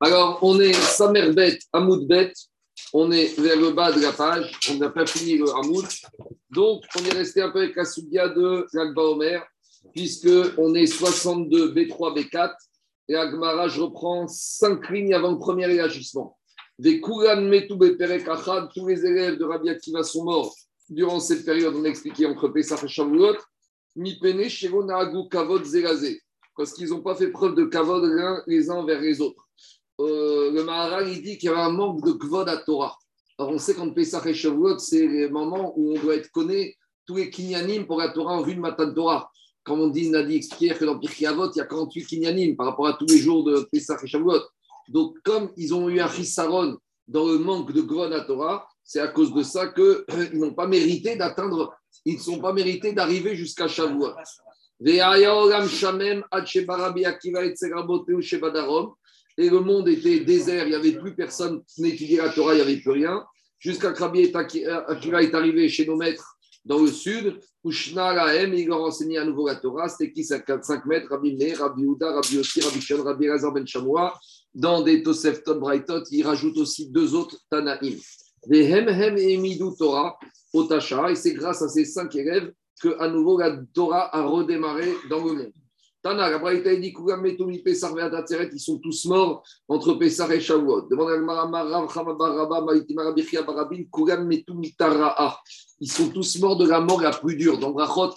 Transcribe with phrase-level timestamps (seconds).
[0.00, 2.32] Alors, on est Samerbet, Hamoudbet,
[2.92, 5.86] on est vers le bas de la page, on n'a pas fini le Hamoud.
[6.50, 9.44] Donc, on est resté un peu avec la Soudia de l'Agba Omer,
[9.92, 12.52] puisqu'on est 62 B3, B4,
[13.08, 16.38] et Agmara, je reprends 5 lignes avant le premier élargissement.
[16.78, 20.54] Des Kuran Metou Beperek Achad, tous les élèves de Rabbi Akiva sont morts
[20.88, 23.36] durant cette période, on a expliqué entre Pesach et Shavuot,
[23.96, 26.22] Mi Pene, Shiro Naagu Kavod Zerazé,
[26.56, 28.08] parce qu'ils n'ont pas fait preuve de Kavod
[28.46, 29.47] les uns vers les autres.
[30.00, 32.96] Euh, le Maharal, il dit qu'il y avait un manque de kvod à Torah.
[33.38, 36.74] Alors, on sait qu'en Pesach et Shavuot, c'est les moments où on doit être connu
[37.06, 39.30] tous les kinyanim pour la Torah en vue de Matan Torah.
[39.64, 42.86] Comme on dit, Nadi explique que dans Pirkei il y a 48 kinyanim par rapport
[42.86, 44.42] à tous les jours de Pesach et Shavuot.
[44.88, 49.00] Donc, comme ils ont eu un chisaron dans le manque de kvod à Torah, c'est
[49.00, 51.74] à cause de ça qu'ils n'ont pas mérité d'atteindre,
[52.04, 54.14] ils ne sont pas mérités d'arriver jusqu'à Shavuot.
[59.38, 62.56] Et le monde était désert, il n'y avait plus personne qui n'étudiait la Torah, il
[62.56, 63.24] n'y avait plus rien.
[63.60, 68.66] Jusqu'à que Rabbi Akiva est arrivé chez nos maîtres dans le sud, où Lahem, il
[68.66, 69.88] leur enseignait à nouveau la Torah.
[69.88, 70.44] C'était qui 5
[70.86, 71.08] maîtres?
[71.10, 74.18] Rabbi Meir, Rabbi Ouda, Rabbi Yossi, Rabbi Shon, Rabbi Razar Ben Shamoua.
[74.54, 77.96] Dans des Tosef Ton Brightot, il rajoute aussi deux autres Tanaïm.
[78.48, 80.18] Les Hem Hem et Midou Torah,
[80.52, 84.94] Otacha, et c'est grâce à ces cinq élèves que à nouveau la Torah a redémarré
[85.10, 85.52] dans le monde.
[86.02, 90.82] Tana, la Braïta dit ils sont tous morts entre Pessar et Shavuot.
[90.88, 91.16] Demande à
[95.80, 97.58] Ils sont tous morts de la mort la plus dure.
[97.58, 98.14] Donc, Rachot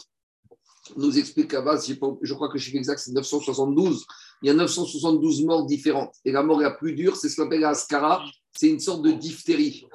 [0.95, 4.05] nous explique là-bas, je crois que je suis exact, c'est 972.
[4.43, 6.15] Il y a 972 morts différentes.
[6.25, 8.23] Et la mort la plus dure, c'est ce qu'on appelle Askara.
[8.53, 9.87] C'est une sorte de diphtérie.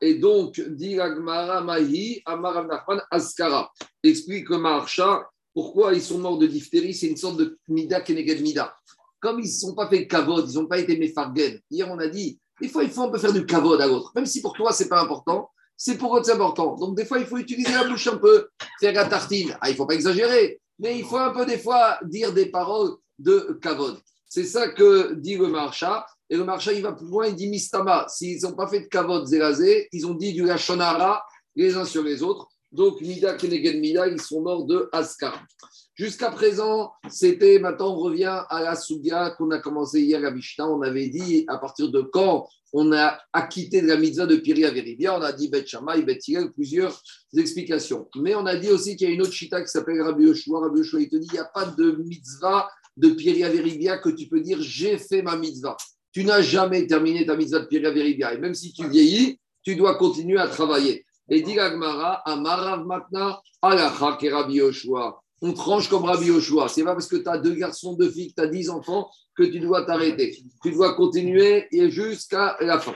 [0.00, 2.66] Et donc, dit Mahi, Amar
[3.10, 3.72] Askara.
[4.02, 6.92] Explique le Maharsha pourquoi ils sont morts de diphtérie?
[6.92, 8.76] C'est une sorte de mida keneged mida.
[9.20, 11.60] Comme ils ne sont pas fait kavod, ils n'ont pas été méfargen.
[11.70, 14.12] Hier, on a dit, des fois, il faut un peu faire du kavod à l'autre.
[14.14, 16.76] Même si pour toi, ce n'est pas important, c'est pour eux c'est important.
[16.76, 18.48] Donc, des fois, il faut utiliser la bouche un peu,
[18.80, 19.56] faire la tartine.
[19.60, 22.46] Ah, il ne faut pas exagérer, mais il faut un peu, des fois, dire des
[22.46, 23.98] paroles de kavod.
[24.28, 26.04] C'est ça que dit le marcha.
[26.30, 28.06] Et le marcha, il va plus loin, il dit mistama.
[28.08, 32.02] S'ils n'ont pas fait de kavod zérazé, ils ont dit du lachonara les uns sur
[32.02, 32.48] les autres.
[32.74, 35.46] Donc, Mida, Kenegen Mida, ils sont morts de Askar.
[35.94, 40.68] Jusqu'à présent, c'était, maintenant on revient à la Sugia qu'on a commencé hier à Mishnah.
[40.68, 44.62] On avait dit à partir de quand on a acquitté de la mitzvah de Piri
[44.62, 45.16] Veribia.
[45.16, 46.18] On a dit Bet Shammai, Bet
[46.52, 47.00] plusieurs
[47.36, 48.08] explications.
[48.16, 50.62] Mais on a dit aussi qu'il y a une autre chita qui s'appelle Rabbi Yoshua.
[50.62, 54.08] Rabbi Yoshua, il te dit il n'y a pas de mitzvah de Piri Veribia que
[54.08, 55.76] tu peux dire j'ai fait ma mitzvah.
[56.10, 58.34] Tu n'as jamais terminé ta mitzvah de Piri Veribia.
[58.34, 61.06] Et même si tu vieillis, tu dois continuer à travailler.
[61.28, 65.20] Et dit Gagmara, Amarav Matna, Alacha Rabbi Yoshua.
[65.40, 66.68] On tranche comme Rabbi Yoshua.
[66.68, 69.10] C'est pas parce que tu as deux garçons, deux filles, que tu as dix enfants
[69.36, 70.36] que tu dois t'arrêter.
[70.62, 72.94] Tu dois continuer et jusqu'à la fin.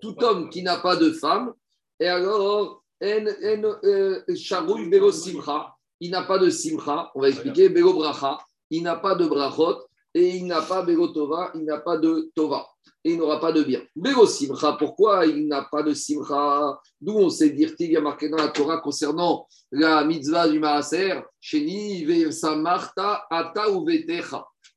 [0.00, 1.52] Tout homme qui n'a pas de femme,
[2.00, 4.20] et alors, euh,
[6.00, 8.38] il n'a pas de simcha, on va expliquer, belo bracha,
[8.70, 12.32] il n'a pas de brachot, et il n'a pas belo tova, il n'a pas de
[12.34, 12.66] tova
[13.04, 13.82] il n'aura pas de bien.
[13.96, 16.78] Mais au simcha, pourquoi il n'a pas de simcha?
[17.00, 20.58] D'où on sait dire, il y a marqué dans la Torah concernant la mitzvah du
[20.58, 22.06] maaser, Sheni
[22.56, 23.86] Marta ata ou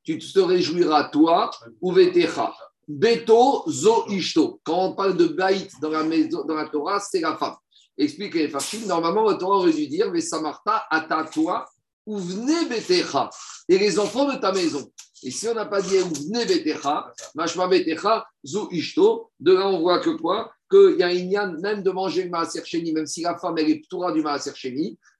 [0.03, 1.49] Tu te réjouiras toi
[1.81, 2.53] ou vetecha.
[2.87, 4.59] Beto zo ishto.
[4.63, 7.55] Quand on parle de baït dans la, maison, dans la Torah, c'est la femme.
[7.97, 10.11] Explique les Fachim, normalement, la Torah aurait dû dire
[10.41, 11.65] Marta ata toi
[12.07, 13.29] ou venez betecha.
[13.69, 14.89] Et les enfants de ta maison.
[15.23, 19.81] Et si on n'a pas dit venez betecha, mashma betecha, zu ishto, de là on
[19.81, 20.51] voit que quoi?
[20.69, 22.61] Qu'il y a une yann même de manger le maaser
[22.93, 24.51] même si la femme elle est ptoura du maaser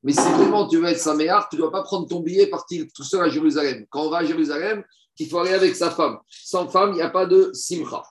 [0.04, 2.44] mais si vraiment tu veux être sa mère, tu ne dois pas prendre ton billet
[2.44, 3.86] et partir tout seul à Jérusalem.
[3.90, 4.84] Quand on va à Jérusalem,
[5.20, 6.18] il faut aller avec sa femme.
[6.30, 8.04] Sans femme, il n'y a pas de simcha.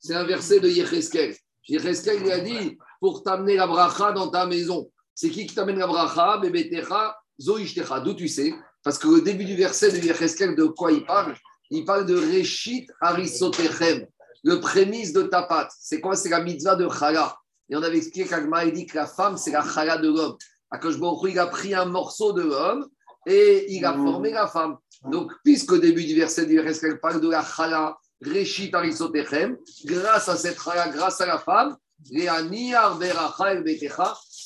[0.00, 1.36] C'est un verset de Yecheskel.
[1.68, 4.90] Yecheskel lui a dit pour t'amener la bracha dans ta maison.
[5.14, 6.38] C'est qui qui t'amène la bracha?
[6.38, 8.52] Bebetecha D'où tu sais?
[8.82, 11.34] Parce que au début du verset de Yecheskel, de quoi il parle?
[11.70, 14.06] Il parle de Reshit Arisotechem,
[14.42, 15.70] le prémisse de ta pâte.
[15.78, 16.16] C'est quoi?
[16.16, 17.36] C'est la mitzvah de Chala.
[17.68, 20.36] Et on avait expliqué qu'Agma dit que la femme, c'est la Chala de l'homme.
[20.70, 20.94] Akash
[21.28, 22.88] il a pris un morceau de l'homme
[23.26, 24.76] et il a formé la femme.
[25.04, 30.36] Donc, puisqu'au début du verset de Yecheskel parle de la Chala, Reshit Arisotechem, grâce à
[30.36, 31.76] cette Chala, grâce à la femme,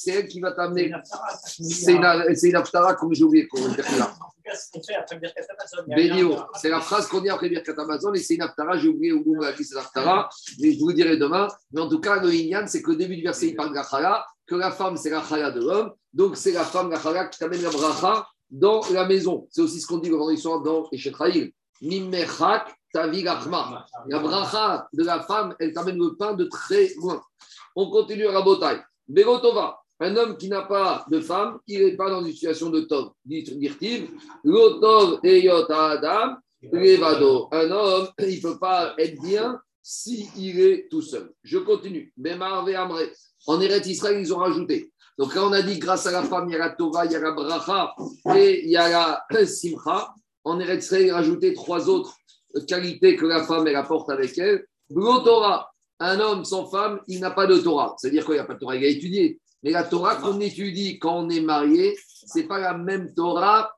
[0.02, 0.92] c'est elle qui va t'amener.
[1.46, 3.48] C'est une aftara, comme j'ai oublié.
[6.54, 9.24] C'est la phrase qu'on dit après Birkat Amazon et c'est une aftara, j'ai oublié où
[9.38, 10.28] on a dit cette aftara,
[10.60, 11.48] mais je vous dirai demain.
[11.72, 14.26] Mais en tout cas, le Inyan, c'est qu'au début du verset, il parle de la
[14.46, 17.38] que la femme, c'est la chala de l'homme, donc c'est la femme, la chala, qui
[17.38, 19.46] t'amène la bracha dans la maison.
[19.50, 21.52] C'est aussi ce qu'on dit le vendredi soir dans Eshetraïl.
[21.80, 27.22] Mimechak tavi La bracha de la femme, elle t'amène le pain de très loin.
[27.74, 28.80] On continue à Rabotai.
[29.08, 32.80] Berotova, un homme qui n'a pas de femme, il n'est pas dans une situation de
[32.80, 33.12] tov.
[33.24, 33.44] Dit
[34.44, 36.36] Lotov adam,
[36.72, 37.48] levado.
[37.52, 41.32] Un homme, il ne peut pas être bien s'il est tout seul.
[41.42, 42.12] Je continue.
[43.46, 44.92] En Eretz Israël, ils ont rajouté.
[45.18, 47.12] Donc là, on a dit grâce à la femme, il y a la Torah, il
[47.12, 47.94] y a la Bracha
[48.34, 50.14] et il y a la Simcha.
[50.44, 52.16] En Eretz Israël, ils ont rajouté trois autres
[52.66, 54.66] qualités que la femme, elle apporte avec elle.
[54.94, 55.70] Torah,
[56.00, 57.94] un homme sans femme, il n'a pas de Torah.
[57.98, 59.40] C'est-à-dire qu'il n'y a pas de Torah, il a étudié.
[59.62, 61.96] Mais la Torah qu'on étudie quand on est marié,
[62.26, 63.72] ce n'est pas la même Torah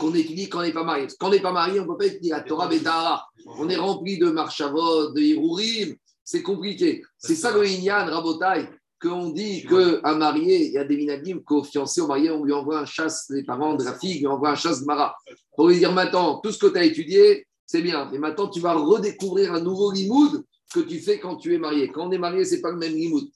[0.00, 1.06] qu'on étudie quand on n'est pas marié.
[1.18, 3.26] Quand on n'est pas marié, on ne peut pas étudier la Torah Betara.
[3.58, 7.02] On est rempli de marchavot, de hirurim, c'est compliqué.
[7.18, 8.68] C'est ça le Inyan, Rabotai,
[9.00, 12.52] qu'on dit qu'un marié, il y a des minagim qu'au fiancé, au marié, on lui
[12.52, 15.14] envoie un chasse, les parents de la fille lui envoient un chasse de Mara.
[15.54, 18.08] Pour lui dire maintenant, tout ce que tu as étudié, c'est bien.
[18.12, 21.88] Mais maintenant, tu vas redécouvrir un nouveau limoud que tu fais quand tu es marié.
[21.88, 23.28] Quand on est marié, ce n'est pas le même limoud.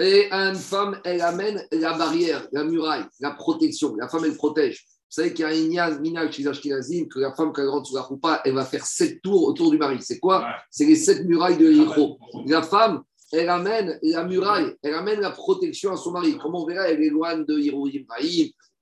[0.00, 3.96] Et une femme, elle amène la barrière, la muraille, la protection.
[3.96, 4.86] La femme, elle protège.
[5.10, 7.94] Vous savez qu'il y a un Minal chez que la femme, quand elle rentre sous
[7.94, 9.96] la roupa, elle va faire sept tours autour du mari.
[10.00, 10.46] C'est quoi?
[10.70, 12.18] C'est les sept murailles de Yitro.
[12.46, 13.02] La femme,
[13.32, 16.36] elle amène la muraille, elle amène la protection à son mari.
[16.38, 18.04] Comme on verra, elle éloigne de Hirohim,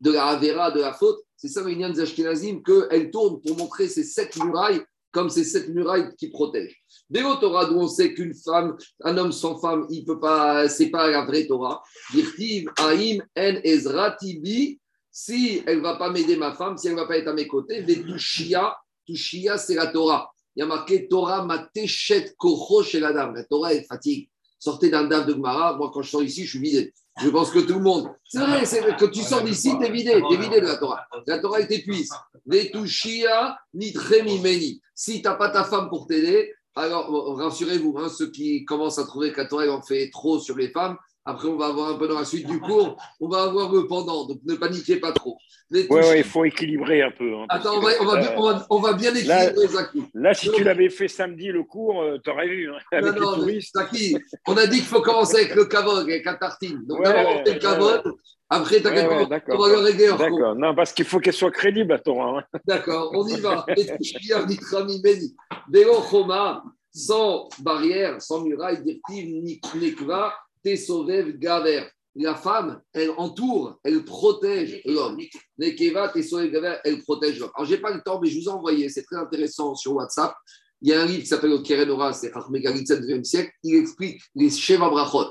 [0.01, 1.21] de la Avera, de la faute.
[1.37, 4.83] C'est ça Inyan Zashkenazim, qu'elle tourne pour montrer ces sept murailles
[5.13, 6.83] comme ces sept murailles qui protègent.
[7.09, 10.91] Des Torah, d'où on sait qu'une femme, un homme sans femme, il peut pas, c'est
[10.91, 11.83] pas la vraie Torah.
[12.13, 14.79] Dirtiv, Aim, En, Ezratibi,
[15.11, 17.83] si elle va pas m'aider ma femme, si elle va pas être à mes côtés,
[17.83, 18.77] des Tushia,
[19.07, 20.31] Tushia, c'est la Torah.
[20.55, 23.35] Il y a marqué Torah matechet kocho chez la dame.
[23.35, 24.29] La Torah, elle fatigue.
[24.67, 25.77] Sortez d'un dame de Gmara.
[25.77, 26.93] Moi, quand je sors ici, je suis vidé.
[27.23, 28.11] Je pense que tout le monde.
[28.25, 30.21] C'est vrai, c'est que tu sors d'ici, tu es vidé.
[30.29, 31.07] Tu es vidé de la Torah.
[31.25, 32.11] La Torah, elle t'épuise.
[32.45, 34.83] Vetushia, nitremi meni.
[34.93, 39.05] Si tu n'as pas ta femme pour t'aider, alors rassurez-vous, hein, ceux qui commencent à
[39.05, 40.97] trouver que la Torah en fait trop sur les femmes,
[41.27, 43.89] après, on va avoir un peu dans la suite du cours, on va avoir le
[43.89, 45.37] pendant, donc ne paniquez pas trop.
[45.73, 47.35] Oui, ouais, il faut équilibrer un peu.
[47.35, 50.05] Hein, Attends, on va, on, va, on, va, bien équilibrer, Zaki.
[50.15, 52.71] Là, si tu l'avais fait samedi le cours, euh, tu aurais vu.
[52.71, 56.25] Hein, avec non, non, Zaki, on a dit qu'il faut commencer avec le kavod, avec
[56.25, 56.85] la tartine.
[56.87, 58.03] Donc d'abord, on fait le kavod.
[58.49, 59.09] Après, t'inquiète
[59.49, 62.39] on va le régler en D'accord, non, parce qu'il faut qu'elle soit crédible à Torah.
[62.39, 62.59] Hein.
[62.65, 63.67] D'accord, on y va.
[66.99, 70.33] Sans barrière, sans muraille, directive, Nikva,
[71.39, 71.85] Gaver.
[72.19, 75.19] La femme, elle entoure, elle protège l'homme.
[75.59, 77.51] Nekeva, Tesovev Gaver, elle protège l'homme.
[77.55, 79.95] Alors, je n'ai pas le temps, mais je vous ai envoyé, c'est très intéressant sur
[79.95, 80.35] WhatsApp.
[80.81, 83.53] Il y a un livre qui s'appelle Le Kerenora, c'est Achmegalitza du 9e siècle.
[83.63, 85.31] Il explique les Sheva Brachot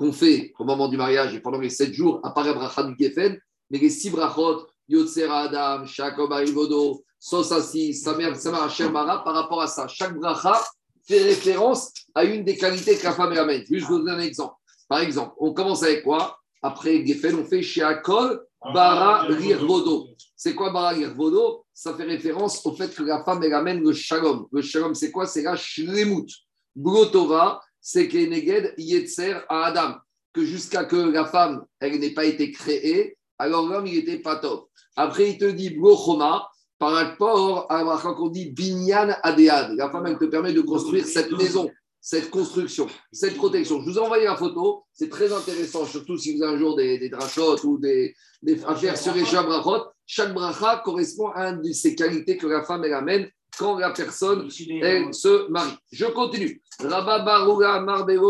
[0.00, 2.82] qu'on fait au moment du mariage et pendant les sept jours, à part la bracha
[2.84, 3.38] du Geffen,
[3.70, 9.66] mais les six brachot, Yotsera Adam, Shakob Arivodo, Sosasi, Samer, Samar Mara, par rapport à
[9.66, 9.86] ça.
[9.88, 10.58] Chaque bracha
[11.06, 13.62] fait référence à une des qualités que la femme amène.
[13.66, 14.54] Juste, vous donne un exemple.
[14.90, 16.40] Par exemple, on commence avec quoi?
[16.60, 18.44] Après Geffen, on fait Sheakol
[18.74, 20.08] Bara Rirvodo.
[20.34, 23.92] C'est quoi Bara Rirvodo Ça fait référence au fait que la femme, elle amène le
[23.92, 24.48] shalom.
[24.50, 25.26] Le shalom, c'est quoi?
[25.26, 26.28] C'est la shlemut.
[26.74, 29.94] Brotova, c'est Keneged Yetzer à Adam.
[30.32, 34.36] Que jusqu'à que la femme, elle n'ait pas été créée, alors l'homme, il n'était pas
[34.36, 34.70] top.
[34.96, 36.48] Après, il te dit Blochoma,
[36.80, 39.76] par rapport à quand on dit Binyan Adead.
[39.76, 41.70] La femme, elle te permet de construire cette maison
[42.00, 43.80] cette construction, cette protection.
[43.80, 46.76] Je vous ai envoyé la photo, c'est très intéressant, surtout si vous avez un jour
[46.76, 49.86] des, des drachotes ou des, des affaires sur les brachot.
[50.06, 53.28] Chaque bracha correspond à une de ces qualités que la femme elle amène
[53.58, 54.48] quand la personne
[54.80, 55.76] elle, se marie.
[55.92, 56.62] Je continue.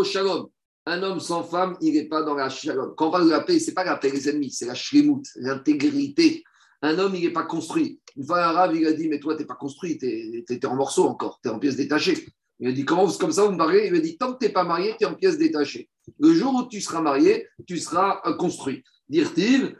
[0.05, 0.49] Shalom.
[0.87, 2.95] Un homme sans femme, il n'est pas dans la shalom.
[2.97, 4.75] Quand on parle de la paix, ce n'est pas la paix des ennemis, c'est la
[4.75, 6.43] shlemut, l'intégrité.
[6.83, 8.01] Un homme, il n'est pas construit.
[8.17, 10.67] Une fois, un rave, il a dit Mais toi, tu n'es pas construit, tu es,
[10.67, 12.27] en morceaux encore, tu es en pièces détachées.
[12.61, 14.47] Il a dit Comment comme ça vous me mariez Il a dit Tant que tu
[14.47, 15.89] n'es pas marié, tu es en pièces détachées.
[16.19, 18.85] Le jour où tu seras marié, tu seras euh, construit.
[19.09, 19.77] Dire-t-il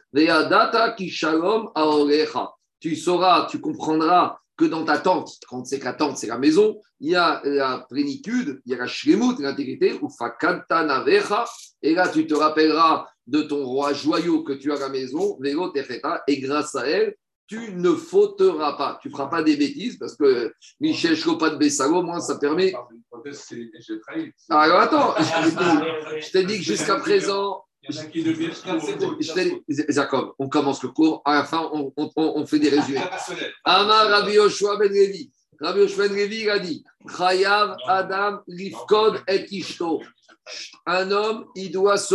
[2.81, 6.37] Tu sauras, tu comprendras que dans ta tente, quand c'est que la tente, c'est la
[6.37, 10.09] maison, il y a la plénitude, il y a la shlemut, l'intégrité, ou
[11.83, 15.39] et là tu te rappelleras de ton roi joyau que tu as à la maison,
[16.27, 17.15] et grâce à elle,
[17.51, 19.01] tu ne fauteras pas.
[19.03, 22.73] Tu ne feras pas des bêtises parce que Michel Chopat de Bessago, moi, ça permet.
[24.49, 27.65] Ah, alors attends, je t'ai dit que jusqu'à présent.
[29.89, 33.01] Jacob, on commence le cours, à la fin, on, on, on fait des résumés.
[33.65, 35.33] Amar Rabbi Yoshua Ben Levi.
[35.61, 36.85] Rabbi Yoshua Ben Levi a dit
[37.17, 40.03] Chayav Adam Rifkod et Ishto.
[40.87, 42.15] Un homme, il doit se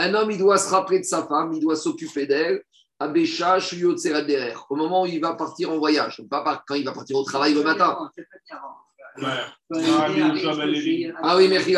[0.00, 2.62] un homme, il doit se rappeler de sa femme, il doit s'occuper d'elle.
[3.00, 7.54] Au moment où il va partir en voyage, pas quand il va partir au travail
[7.54, 8.10] le matin.
[11.22, 11.74] Ah oui, merci.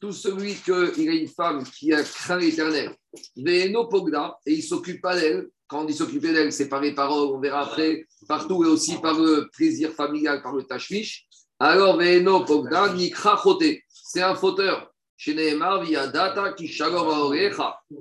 [0.00, 2.94] Tout celui qui a une femme qui a craint l'éternel,
[3.36, 3.72] et
[4.46, 5.48] il s'occupe pas d'elle.
[5.66, 9.18] Quand dit s'occuper d'elle, c'est par les paroles, on verra après, partout et aussi par
[9.18, 11.26] le plaisir familial, par le tachmish.
[11.58, 13.42] Alors, Veeno Pogda, Nikra
[13.88, 14.93] C'est un fauteur.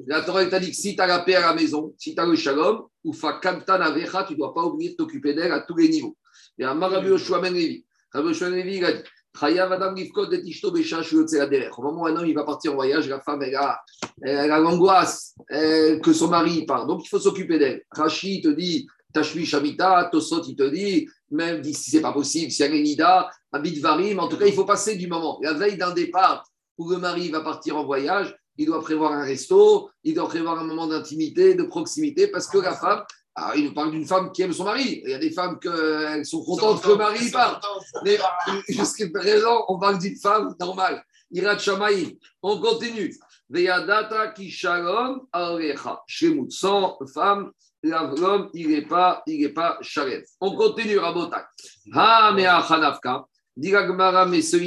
[0.07, 2.21] La Torah t'a dit que si tu as la paix à la maison, si tu
[2.21, 5.75] as le shalom, ou fa tu ne dois pas oublier de t'occuper d'elle à tous
[5.77, 6.17] les niveaux.
[6.57, 9.01] Et à Rabbi Yoshua Ben Levi, Rabbi Yoshua Ben Levi, il a dit
[11.75, 13.81] au moment où un homme il va partir en voyage, la femme elle a,
[14.21, 17.83] elle a l'angoisse que son mari part, donc il faut s'occuper d'elle.
[17.91, 22.61] Rashi te dit Tashmi Shamita, Tosot il te dit même si c'est pas possible, si
[22.61, 25.39] y a Nida, Abid Varim, en tout cas il faut passer du moment.
[25.41, 26.43] La veille d'un départ
[26.77, 30.59] où le mari va partir en voyage, il doit prévoir un resto, il doit prévoir
[30.59, 33.03] un moment d'intimité, de proximité, parce que la femme,
[33.35, 35.01] alors, il nous parle d'une femme qui aime son mari.
[35.03, 37.65] Il y a des femmes qui sont contentes que le mari parte.
[38.03, 38.19] Mais
[38.69, 41.03] jusqu'à présent, on parle d'une femme normale.
[41.31, 42.19] Irat Shamaï.
[42.43, 43.15] On continue.
[43.49, 46.03] Veyadata kishalom alecha.
[46.05, 46.51] Shemut.
[46.51, 47.51] Sans femme,
[47.81, 50.27] l'homme, il n'est pas, il n'est pas charette.
[50.39, 51.47] On continue, Rabotak.
[51.91, 53.25] Ha mea chanafka.
[53.57, 54.57] Diragmara ce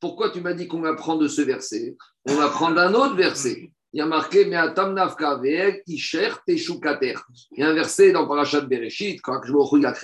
[0.00, 1.96] pourquoi tu m'as dit qu'on apprend de ce verset?
[2.28, 4.54] On va prendre un autre verset il y a marqué Il y
[7.62, 9.94] a un verset dans Parashat Bereshit, quand il a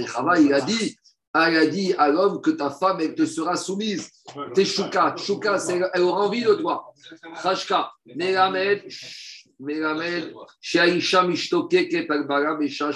[0.41, 0.97] il a dit
[1.37, 4.09] il a dit à l'homme que ta femme, elle te sera soumise.
[4.55, 5.59] Teshuka, Teshuka,
[5.93, 6.95] elle aura envie de toi.
[7.43, 8.85] Chashka, Melamed,
[9.59, 12.91] Melamed, Shaisha Mishtokeket Albara Mesha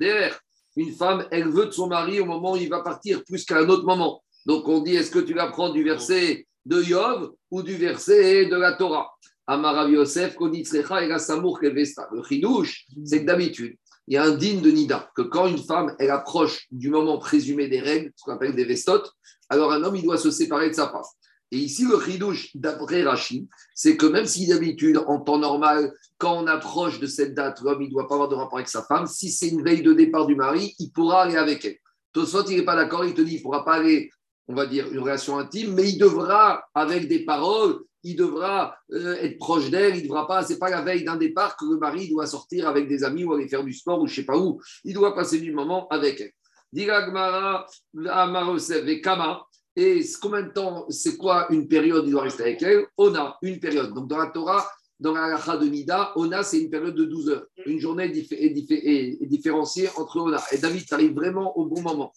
[0.00, 0.40] derrière.
[0.76, 3.58] Une femme, elle veut de son mari au moment où il va partir, plus qu'à
[3.58, 4.23] un autre moment.
[4.46, 8.56] Donc on dit est-ce que tu l'apprends du verset de Yov ou du verset de
[8.56, 9.10] la Torah?
[9.46, 14.62] Amarav Yosef, et la Samour Le chidouche, c'est que d'habitude, il y a un digne
[14.62, 18.32] de Nida, que quand une femme, elle approche du moment présumé des règles, ce qu'on
[18.32, 19.12] appelle des vestotes,
[19.48, 21.02] alors un homme, il doit se séparer de sa femme.
[21.50, 26.42] Et ici, le chidouche, d'après Rachid, c'est que même si d'habitude, en temps normal, quand
[26.42, 28.82] on approche de cette date, l'homme, il ne doit pas avoir de rapport avec sa
[28.82, 31.76] femme, si c'est une veille de départ du mari, il pourra aller avec elle.
[32.12, 34.10] Tosfot, il n'est pas d'accord, il te dit, il ne pourra pas aller,
[34.48, 39.16] on va dire, une relation intime, mais il devra, avec des paroles, il devra euh,
[39.16, 42.08] être proche d'elle, il devra pas, c'est pas la veille d'un départ que le mari
[42.08, 44.60] doit sortir avec des amis ou aller faire du sport ou je sais pas où,
[44.84, 46.32] il doit passer du moment avec elle.
[46.72, 49.46] Diragmara, et Kama,
[49.76, 52.86] et combien de temps, c'est quoi une période, il doit rester avec elle?
[52.96, 53.92] On a une période.
[53.92, 54.68] Donc dans la Torah,
[55.04, 57.46] dans la Lacha de Nida, Ona, c'est une période de 12 heures.
[57.66, 60.42] Une journée est, différenciée entre Ona.
[60.50, 62.10] Et David, tu arrives vraiment au bon moment.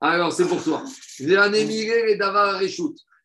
[0.00, 0.82] Alors, c'est pour toi.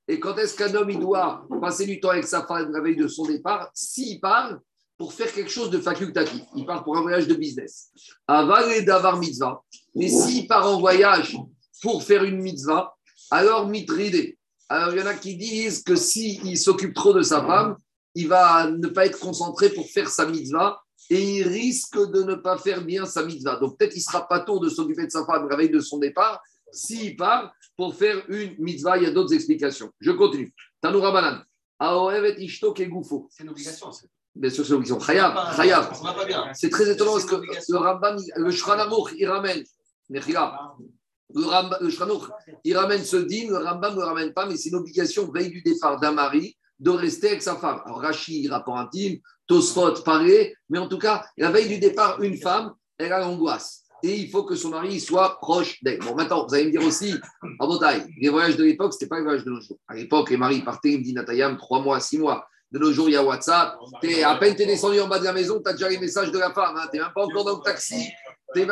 [0.07, 2.95] et quand est-ce qu'un homme il doit passer du temps avec sa femme la veille
[2.95, 3.71] de son départ?
[3.73, 4.59] S'il part
[4.95, 7.89] pour faire quelque chose de facultatif, il part pour un voyage de business.
[8.27, 9.59] Aval et d'avar mitzvah.
[9.95, 11.35] Mais s'il part en voyage
[11.81, 12.95] pour faire une mitzvah,
[13.31, 14.38] alors mitridé.
[14.69, 17.75] Alors il y en a qui disent que s'il s'occupe trop de sa femme,
[18.15, 22.36] il va ne pas être concentré pour faire sa mitzvah et il risque de ne
[22.36, 23.58] pas faire bien sa mitzvah.
[23.58, 25.98] Donc peut-être qu'il sera pas tôt de s'occuper de sa femme la veille de son
[25.98, 26.41] départ,
[26.72, 29.91] s'il part pour faire une mitzvah, il y a d'autres explications.
[30.00, 30.53] Je continue.
[30.82, 31.41] Tanoura Banan.
[33.29, 33.91] C'est une obligation.
[34.36, 35.00] Bien sûr, c'est une obligation.
[35.00, 36.53] Chayav.
[36.53, 39.63] C'est très étonnant parce que le Rambam, le Shranamouch, il ramène.
[40.10, 41.89] Le, Rambam, le
[42.63, 45.50] il ramène ce dîme, le Rambam ne le ramène pas, mais c'est une obligation, veille
[45.50, 47.82] du départ d'un mari, de rester avec sa femme.
[47.86, 52.38] Alors, Rashi, rapport intime, Tosfot, pareil, mais en tout cas, la veille du départ, une
[52.38, 56.00] femme, elle a l'angoisse et il faut que son mari soit proche d'elle.
[56.00, 57.15] Bon, maintenant, vous allez me dire aussi,
[57.60, 59.80] en Bretagne, les voyages de l'époque, ce n'était pas les voyages de nos jours.
[59.88, 62.46] À l'époque, les maris partaient, il me dit Natayam, trois mois, six mois.
[62.70, 63.77] De nos jours, il y a WhatsApp.
[64.01, 66.00] Es, à peine tu es descendu en bas de la maison, tu as déjà les
[66.00, 66.75] messages de la femme.
[66.75, 66.88] Hein.
[66.92, 68.10] Tu n'es même pas encore dans le taxi.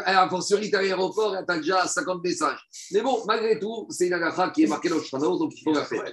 [0.06, 2.60] À fortiori, tu à l'aéroport, tu as déjà 50 messages.
[2.92, 5.64] Mais bon, malgré tout, c'est une agacha qui est marquée dans le chano, donc il
[5.64, 6.04] faut la faire.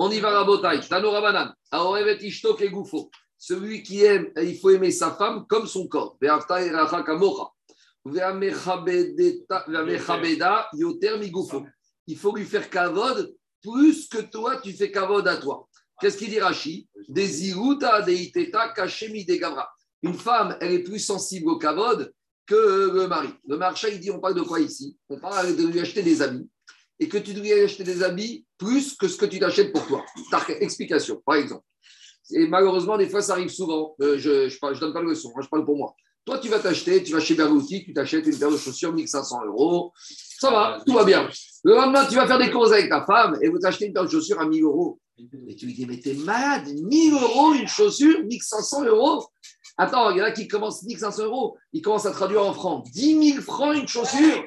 [0.00, 0.78] On y va à Botaï.
[0.88, 1.52] Tano Rabanan.
[3.36, 6.16] Celui qui aime, il faut aimer sa femme comme son corps.
[12.06, 15.68] Il faut lui faire kavod plus que toi, tu fais kavod à toi.
[16.00, 16.88] Qu'est-ce qu'il dit Rashi
[20.02, 22.12] Une femme, elle est plus sensible au kavod
[22.46, 23.30] que le mari.
[23.48, 24.96] Le marché, il dit on parle de quoi ici?
[25.08, 26.48] On parle de lui acheter des habits.
[27.00, 30.04] Et que tu lui acheter des habits plus que ce que tu t'achètes pour toi.
[30.60, 31.64] Explication, par exemple.
[32.30, 33.94] Et malheureusement, des fois, ça arrive souvent.
[34.02, 37.02] Euh, je ne donne pas le leçon, je parle pour moi Toi, tu vas t'acheter,
[37.02, 39.92] tu vas chez Bergouti, tu t'achètes une paire de chaussures 1500 euros.
[40.40, 41.28] Ça va, tout va bien.
[41.64, 44.04] Le lendemain, tu vas faire des courses avec ta femme et vous t'achetez une paire
[44.04, 45.00] de chaussures à 1000 euros.
[45.48, 49.26] Et tu lui dis, mais t'es malade, 1000 euros une chaussure, 1500 euros.
[49.76, 52.84] Attends, il y en a qui commencent 1500 euros, ils commencent à traduire en francs.
[52.92, 54.44] 10 000 francs une chaussure.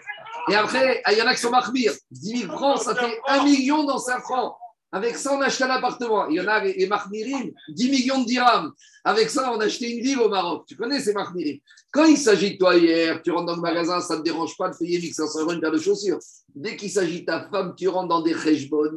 [0.49, 1.93] Et après, il y en a qui sont marmires.
[2.11, 4.55] 10 000 francs, ça fait 1 million dans 5 francs.
[4.93, 6.27] Avec ça, on achète un appartement.
[6.27, 8.73] Il y en a les marmirim, 10 millions de dirhams.
[9.05, 10.65] Avec ça, on a acheté une ville au Maroc.
[10.67, 11.59] Tu connais ces marmirim.
[11.91, 14.57] Quand il s'agit de toi hier, tu rentres dans le magasin, ça ne te dérange
[14.57, 16.19] pas de payer 1500 euros une paire de chaussures.
[16.53, 18.35] Dès qu'il s'agit de ta femme, tu rentres dans des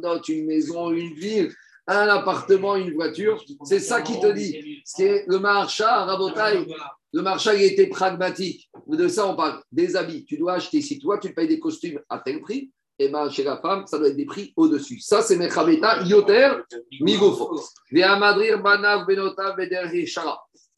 [0.03, 1.53] notes, une maison, une ville,
[1.87, 3.41] un appartement, une voiture.
[3.63, 4.81] C'est ça qui te dit.
[4.83, 6.67] C'est le marcha, Rabotaï.
[7.15, 8.69] Le marcha, il était pragmatique.
[8.87, 9.61] De ça, on parle.
[9.71, 10.25] Des habits.
[10.25, 10.81] Tu dois acheter.
[10.81, 13.87] Si toi, tu payes des costumes à tel prix, et eh ben, chez la femme,
[13.87, 14.99] ça doit être des prix au-dessus.
[14.99, 16.51] Ça, c'est Mechabeta, Yoter,
[16.99, 17.61] Migofo.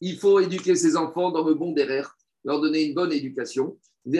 [0.00, 3.76] Il faut éduquer ses enfants dans le bon derrière, leur donner une bonne éducation.
[4.06, 4.18] Et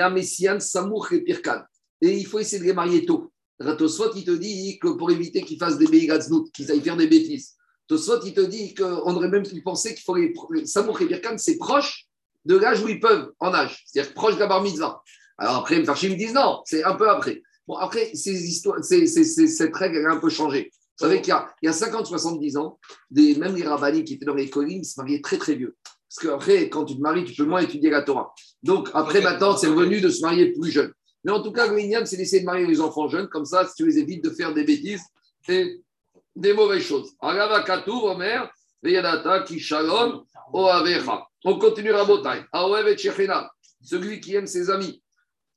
[2.03, 3.33] il faut essayer de les marier tôt.
[3.79, 7.55] Tosfot, il te dit que pour éviter qu'ils fassent des qu'ils aillent faire des bêtises.
[7.87, 10.35] Tosfot, il te dit qu'on aurait même pu penser qu'il faut les.
[10.67, 12.08] Samour et Birkan, c'est proche
[12.45, 15.03] de l'âge où ils peuvent, en âge, c'est-à-dire proche de la bar mitzvah.
[15.39, 17.43] Alors après, les me disent non, c'est un peu après.
[17.67, 20.71] Bon, après, ces histoires, cette règle a un peu changé.
[20.99, 22.79] Vous savez qu'il y a, 50-70 ans,
[23.11, 25.77] des, même les qui étaient dans les collines se mariaient très très vieux.
[26.09, 28.33] Parce qu'après, quand tu te maries, tu peux moins étudier la Torah.
[28.63, 30.93] Donc après, maintenant, c'est revenu de se marier plus jeune.
[31.25, 33.29] Mais en tout cas, le c'est d'essayer de marier les enfants jeunes.
[33.29, 35.03] Comme ça, si tu les évites de faire des bêtises
[35.49, 35.83] et
[36.35, 37.13] des mauvaises choses.
[37.21, 38.51] Omer,
[41.45, 42.05] On continue à
[43.83, 45.03] Celui qui aime ses amis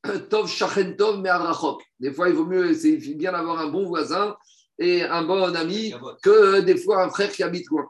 [0.30, 1.84] Tov Shachen Tov Me'arachok.
[2.00, 2.74] Des fois, il vaut mieux,
[3.16, 4.36] bien d'avoir un bon voisin
[4.80, 7.88] et un bon ami que des fois un frère qui habite loin.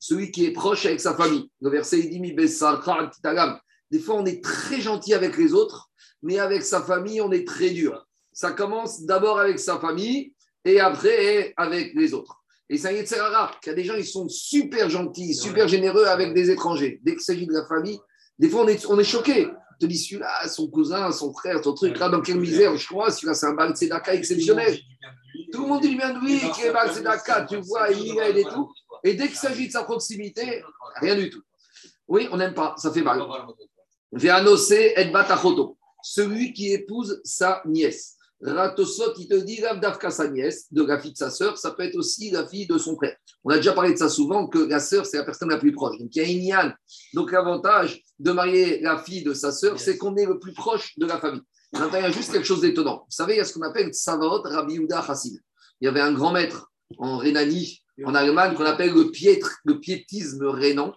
[0.00, 1.48] Celui qui est proche avec sa famille.
[1.60, 5.90] Le verset il dit Des fois, on est très gentil avec les autres,
[6.22, 8.04] mais avec sa famille, on est très dur.
[8.32, 12.41] Ça commence d'abord avec sa famille et après avec les autres.
[12.68, 15.34] Et ça y est, c'est rare qu'il y a des gens, ils sont super gentils,
[15.34, 17.00] super généreux avec des étrangers.
[17.02, 17.98] Dès qu'il s'agit de la famille,
[18.38, 19.48] des fois, on est, on est choqué
[19.82, 23.10] te dit celui-là, son cousin, son frère, ton truc, là, dans quelle misère, je crois,
[23.10, 24.78] celui-là, c'est un Baal Tzedaka exceptionnel.
[25.52, 28.40] Tout le monde dit bien de lui, qui est Baal Tzedaka, tu vois, il est
[28.40, 28.72] et tout.
[29.04, 30.62] Et dès qu'il s'agit de sa proximité,
[30.96, 31.42] rien du tout.
[32.06, 33.22] Oui, on n'aime pas, ça fait mal.
[34.12, 38.16] Veanose et Batachoto, celui qui épouse sa nièce.
[38.44, 41.84] Ratosot, il te dit d'Avka sa nièce, de la fille de sa sœur, ça peut
[41.84, 43.16] être aussi la fille de son frère.
[43.44, 45.72] On a déjà parlé de ça souvent, que la sœur, c'est la personne la plus
[45.72, 45.98] proche.
[45.98, 46.74] Donc il y a une yann.
[47.14, 50.98] Donc l'avantage de marier la fille de sa sœur, c'est qu'on est le plus proche
[50.98, 51.42] de la famille.
[51.72, 53.04] Maintenant, il y a juste quelque chose d'étonnant.
[53.06, 55.38] Vous savez, il y a ce qu'on appelle Savaot Rabbi Uda Hassid.
[55.80, 59.80] Il y avait un grand maître en Rhénanie, en Allemagne, qu'on appelle le, piètre, le
[59.80, 60.92] piétisme rénan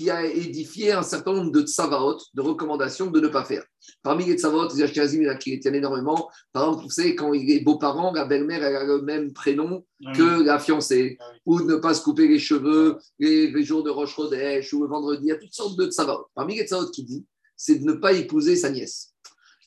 [0.00, 3.62] qui a édifié un certain nombre de tsavaot, de recommandations de ne pas faire.
[4.02, 7.60] Parmi les tsavaot, les ashkenazim qui tiennent énormément, par exemple, vous savez, quand il est
[7.60, 9.84] beaux-parents, la belle-mère a le même prénom
[10.14, 14.72] que la fiancée, ou ne pas se couper les cheveux les, jours de Roche Rodèche
[14.72, 16.28] ou le vendredi, il y a toutes sortes de tsavaot.
[16.34, 19.12] Parmi les tsavaot qui dit, c'est de ne pas épouser sa nièce.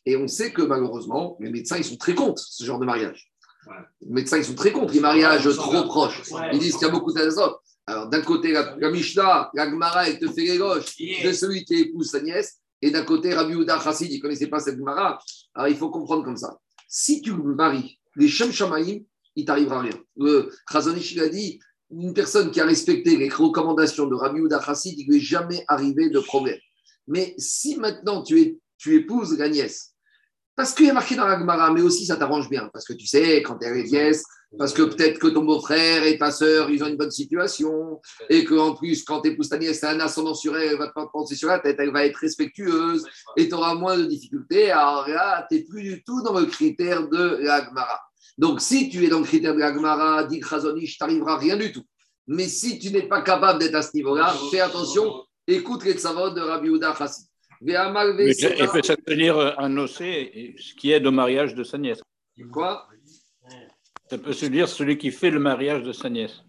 [0.08, 3.32] Et on sait que malheureusement, les médecins, ils sont très contre ce genre de mariage.
[4.02, 6.24] Les médecins, ils sont très contre les mariages trop proches.
[6.52, 7.62] Ils disent qu'il y a beaucoup d'azote.
[7.86, 12.12] Alors, d'un côté, la, Mishnah, la Gemara, elle te fait gauches de celui qui épouse
[12.12, 12.60] sa nièce.
[12.82, 15.19] Et d'un côté, Rabbi Uda Chassid, il ne connaissait pas cette Gemara.
[15.54, 16.58] Alors, il faut comprendre comme ça.
[16.88, 19.04] Si tu maries les Shem Shamaïm,
[19.36, 19.98] il t'arrivera rien.
[20.15, 21.60] Le Chazonish, il a dit
[21.91, 25.22] une personne qui a respecté les recommandations de Rabbi Uda Chassid, il ne lui est
[25.22, 26.60] jamais arrivé de problème.
[27.08, 29.92] Mais si maintenant tu, es, tu épouses la nièce,
[30.56, 33.08] parce qu'il a marqué dans la Gemara, mais aussi ça t'arrange bien, parce que tu
[33.08, 34.24] sais, quand tu es nièce,
[34.58, 38.46] parce que peut-être que ton beau-frère et ta sœur, ils ont une bonne situation, et
[38.46, 41.36] qu'en plus, quand tu épouses ta nièce, un ascendant sur elle, elle va pas penser
[41.36, 44.70] sur la tête, elle va être respectueuse, et tu auras moins de difficultés.
[44.72, 48.00] Alors là, tu n'es plus du tout dans le critère de l'Agmara.
[48.38, 51.72] Donc, si tu es dans le critère de l'Agmara, dit Khazoni, je t'arrivera rien du
[51.72, 51.84] tout.
[52.28, 56.30] Mais si tu n'es pas capable d'être à ce niveau-là, fais attention, écoute les tsavot
[56.30, 57.26] de Rabbi Uda Chassid.
[57.65, 62.02] Il peut s'abstenir un nocé, ce qui est de mariage de sa nièce.
[62.52, 62.88] Quoi?
[64.10, 66.43] Ça peut se dire celui qui fait le mariage de sa nièce.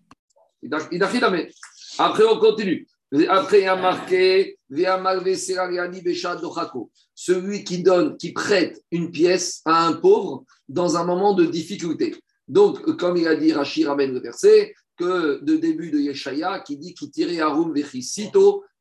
[1.98, 2.88] Après, on continue.
[3.28, 4.58] Après, il y a marqué
[7.14, 12.16] celui qui donne, qui prête une pièce à un pauvre dans un moment de difficulté.
[12.48, 16.76] Donc, comme il a dit Rachid ramène le verset, que de début de Yeshaya, qui
[16.76, 17.38] dit qui tirait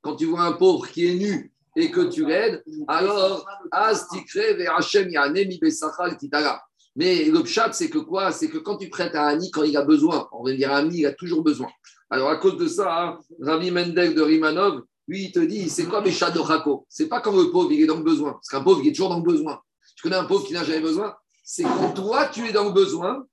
[0.02, 4.68] quand tu vois un pauvre qui est nu et que tu l'aides, alors Az Tikre
[4.76, 6.62] Hashem Yanemi Besachal Titara.
[6.96, 8.32] Mais le chat, c'est que quoi?
[8.32, 11.00] C'est que quand tu prêtes à Annie quand il a besoin, on va dire Annie,
[11.00, 11.70] il a toujours besoin.
[12.10, 15.86] Alors, à cause de ça, hein, Rami Mendel de Rimanov, lui, il te dit, c'est
[15.86, 18.34] quoi mes de Rako C'est pas comme le pauvre, il est dans le besoin.
[18.34, 19.60] Parce qu'un pauvre, il est toujours dans le besoin.
[19.96, 21.16] Tu connais un pauvre qui n'a jamais besoin?
[21.44, 23.26] C'est quand toi, tu es dans le besoin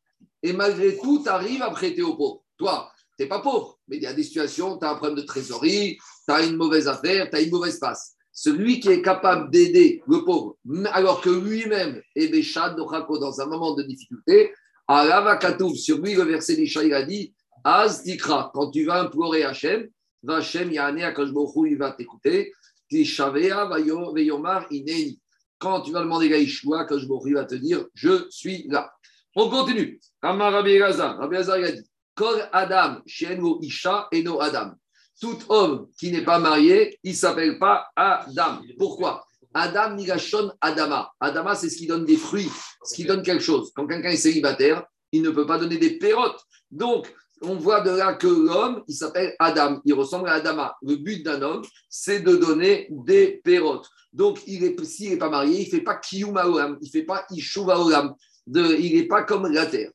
[0.43, 2.43] et malgré tout, tu arrives à prêter au pauvre.
[2.57, 5.17] Toi, tu n'es pas pauvre, mais il y a des situations, tu as un problème
[5.17, 8.17] de trésorerie, tu as une mauvaise affaire, tu as une mauvaise passe.
[8.43, 10.57] Celui qui est capable d'aider le pauvre,
[10.95, 14.55] alors que lui-même est Béchad de dans un moment de difficulté,
[14.89, 19.03] à Ravakatouf, sur lui, le verset d'Isha, il a dit Az dikra, quand tu vas
[19.03, 19.91] implorer Hachem,
[20.27, 22.55] Hachem Yane Akashbohu, il va t'écouter.
[22.91, 25.21] Veyomar Ineni.
[25.59, 28.91] Quand tu vas demander à Yeshua, Akashbohu, il va te dire Je suis là.
[29.37, 30.01] On continue.
[30.23, 34.73] Amar Rabbi Elazar, Rabbi Elazar, il a dit Kol Adam, Shengo Isha, Eno Adam
[35.21, 38.61] tout homme qui n'est pas marié, il ne s'appelle pas Adam.
[38.79, 39.25] Pourquoi?
[39.53, 41.13] Adam Nigashon Adama.
[41.21, 42.51] Adama, c'est ce qui donne des fruits,
[42.85, 43.73] ce qui donne quelque chose.
[43.75, 46.41] Quand quelqu'un est célibataire, il ne peut pas donner des pérottes.
[46.71, 49.81] Donc, on voit de là que l'homme, il s'appelle Adam.
[49.85, 50.77] Il ressemble à Adama.
[50.83, 53.89] Le but d'un homme, c'est de donner des pérottes.
[54.13, 56.39] Donc, s'il n'est pas marié, il ne fait pas Kiyum
[56.81, 57.69] il ne fait pas Ishuv
[58.47, 59.91] il n'est pas comme la terre.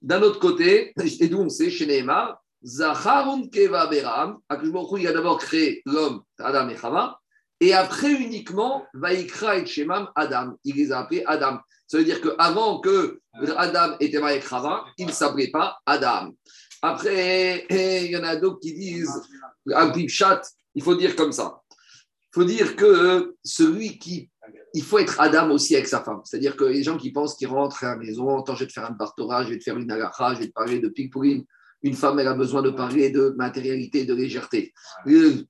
[0.00, 4.38] D'un autre côté, et d'où on sait, chez Neymar, Zacharun Keva Beram,
[4.98, 7.18] il a d'abord créé l'homme, Adam et Chava,
[7.60, 10.54] et après uniquement, Vaikra et Shemam Adam.
[10.64, 11.58] Il les a appelés Adam.
[11.86, 13.20] Ça veut dire qu'avant que
[13.56, 16.32] Adam était marié avec Chava, il ne s'appelait pas Adam.
[16.82, 19.20] Après, il y en a d'autres qui disent,
[19.66, 21.60] il faut dire comme ça.
[21.70, 24.30] Il faut dire que celui qui.
[24.74, 26.20] Il faut être Adam aussi avec sa femme.
[26.24, 28.72] C'est-à-dire que les gens qui pensent qu'ils rentrent à la maison, attends, je vais te
[28.72, 31.44] faire un bartora, je vais te faire une agacha, je vais te parler de pigpourim,
[31.82, 34.72] une femme, elle a besoin de parler de matérialité, de légèreté.
[35.04, 35.44] Le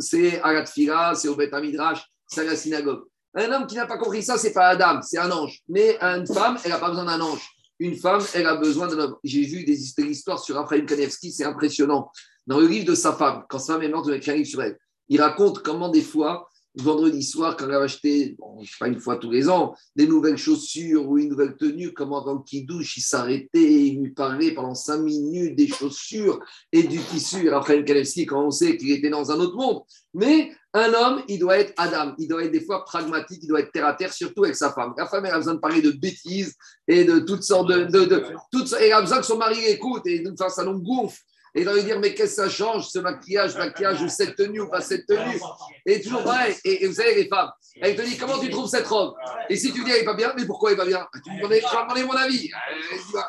[0.00, 3.02] c'est à la c'est au Beth Midrash, c'est à la synagogue.
[3.34, 5.60] Un homme qui n'a pas compris ça, c'est pas Adam, c'est un ange.
[5.68, 7.46] Mais une femme, elle n'a pas besoin d'un ange.
[7.78, 9.16] Une femme, elle a besoin d'un homme.
[9.22, 12.10] J'ai vu des histoires sur Raphaël Kanevski, c'est impressionnant.
[12.46, 14.48] Dans le livre de sa femme, quand sa femme est morte, il a un livre
[14.48, 14.78] sur elle.
[15.08, 18.88] Il raconte comment des fois, vendredi soir, quand elle a acheté, bon, je sais pas
[18.88, 22.66] une fois tous les ans, des nouvelles chaussures ou une nouvelle tenue, comment avant qu'il
[22.66, 26.40] douche, il s'arrêtait, il lui parlait pendant cinq minutes des chaussures
[26.72, 27.46] et du tissu.
[27.46, 29.82] Et Raphaël Kalevski, quand on sait qu'il était dans un autre monde.
[30.14, 33.60] Mais un homme, il doit être Adam, il doit être des fois pragmatique, il doit
[33.60, 34.94] être terre à terre, surtout avec sa femme.
[34.96, 36.54] La femme, elle a besoin de parler de bêtises
[36.86, 37.84] et de toutes sortes de.
[37.84, 40.80] de, de, toutes, elle a besoin que son mari écoute et d'une façon, ça nous
[40.80, 41.20] gonfle
[41.54, 44.60] et dans lui dire mais qu'est-ce que ça change ce maquillage, maquillage ou cette tenue
[44.60, 45.40] ou pas cette tenue?
[45.86, 46.54] Et toujours pareil.
[46.64, 49.14] Et, vous savez, les femmes, elles te disent comment tu trouves cette robe?
[49.48, 51.06] Et si tu dis elle n'est pas bien, mais pourquoi elle n'est pas bien?
[51.24, 52.50] Tu me demandais, je vais mon avis.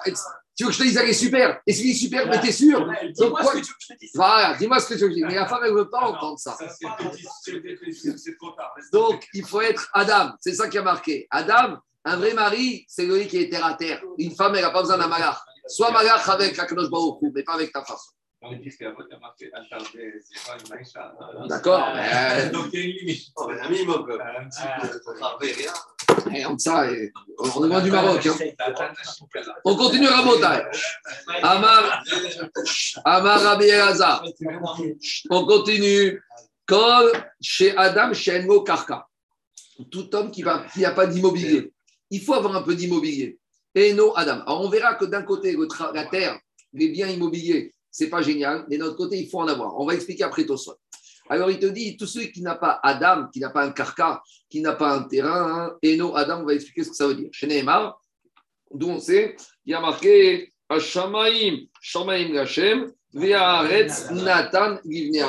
[0.08, 0.12] Euh,
[0.60, 2.52] tu veux que je te dise elle est super Et si est super, mais t'es
[2.52, 2.86] sûr
[3.18, 3.54] Donc, quoi
[4.14, 5.26] Voilà, dis-moi ce que tu veux dire.
[5.28, 6.58] Mais la femme, elle ne veut pas entendre ça.
[8.92, 10.32] Donc, il faut être Adam.
[10.42, 11.28] C'est ça qui a marqué.
[11.32, 14.02] Adam, un vrai mari, c'est lui qui est terre à terre.
[14.18, 15.38] Une femme, elle n'a pas besoin d'un malach.
[15.70, 18.12] Soit malach avec la Kadosh Baruch mais pas avec ta façon.
[21.48, 21.88] D'accord.
[22.54, 23.28] Donc il y a une limite.
[23.38, 24.10] Un minimum.
[24.12, 26.34] Un petit peu.
[26.34, 26.88] Et on ça,
[27.38, 28.26] on est loin du Maroc.
[28.26, 28.36] Hein.
[29.66, 30.64] On continue à Rabotai.
[31.44, 32.04] Amar,
[33.06, 34.24] Amar Rabbi Elazar.
[35.30, 36.22] On continue.
[36.66, 39.08] Comme chez Adam, chez Enmo Karka.
[39.92, 41.74] Tout homme qui n'a pas d'immobilier.
[42.12, 43.39] Il faut avoir un peu d'immobilier.
[43.76, 44.42] Et non, Adam.
[44.42, 45.56] Alors on verra que d'un côté,
[45.94, 46.40] la terre,
[46.74, 49.80] les biens immobiliers, c'est pas génial, mais de l'autre côté, il faut en avoir.
[49.80, 50.76] On va expliquer après Tosfot.
[51.30, 54.22] Alors il te dit, tous ceux qui n'ont pas Adam, qui n'a pas un carca,
[54.50, 57.08] qui n'a pas un terrain, hein, et non, Adam, on va expliquer ce que ça
[57.08, 57.30] veut dire.
[57.32, 58.00] Chez Neymar,
[58.72, 64.78] d'où on sait, il y a marqué Hashamaim, Shamaim Gashem, Ve'aretz Nathan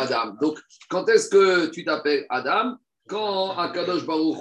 [0.00, 0.36] Adam.
[0.40, 2.76] Donc, quand est-ce que tu t'appelles Adam?
[3.08, 4.38] Quand Akadosh Baruch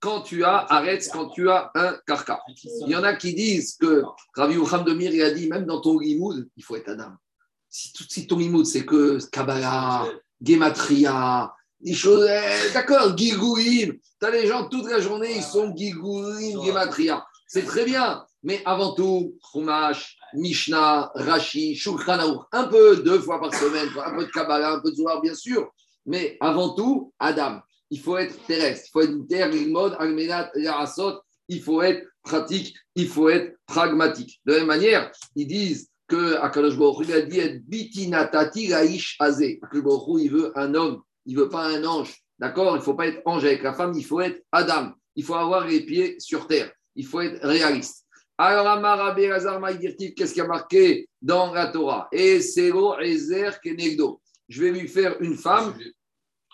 [0.00, 0.66] quand tu as
[1.12, 2.40] quand tu as un carca.
[2.64, 4.02] Il y en a qui disent que
[4.34, 7.12] Ravi Ouham de Mir a dit même dans ton limoud, il faut être Adam.
[7.68, 10.08] Si, si ton limoud c'est que Kabbalah,
[10.42, 15.74] Gematria, des choses, eh, d'accord, Gigouim, tu as les gens toute la journée, ils sont
[15.76, 17.24] Gigouim, Gematria.
[17.46, 23.54] C'est très bien, mais avant tout, Chumash, Mishnah, Rashi, Shulchan un peu deux fois par
[23.54, 25.70] semaine, un peu de Kabbalah, un peu de Zohar, bien sûr,
[26.06, 30.50] mais avant tout, Adam il faut être terrestre, il faut être terre, mode, almenat,
[31.48, 34.40] il faut être pratique, il faut être pragmatique.
[34.44, 39.58] De la même manière, ils disent que Akadosh Baruch a dit bitinatati laish azé.
[39.62, 42.14] Akadosh il veut un homme, il veut pas un ange.
[42.38, 42.76] D'accord?
[42.76, 44.92] Il ne faut pas être ange avec la femme, il faut être Adam.
[45.14, 46.72] Il faut avoir les pieds sur terre.
[46.96, 48.06] Il faut être réaliste.
[48.38, 52.08] Alors, Amar qu'est-ce qui a marqué dans la Torah?
[52.10, 54.22] Et Ezer Kenegdo.
[54.48, 55.74] Je vais lui faire une femme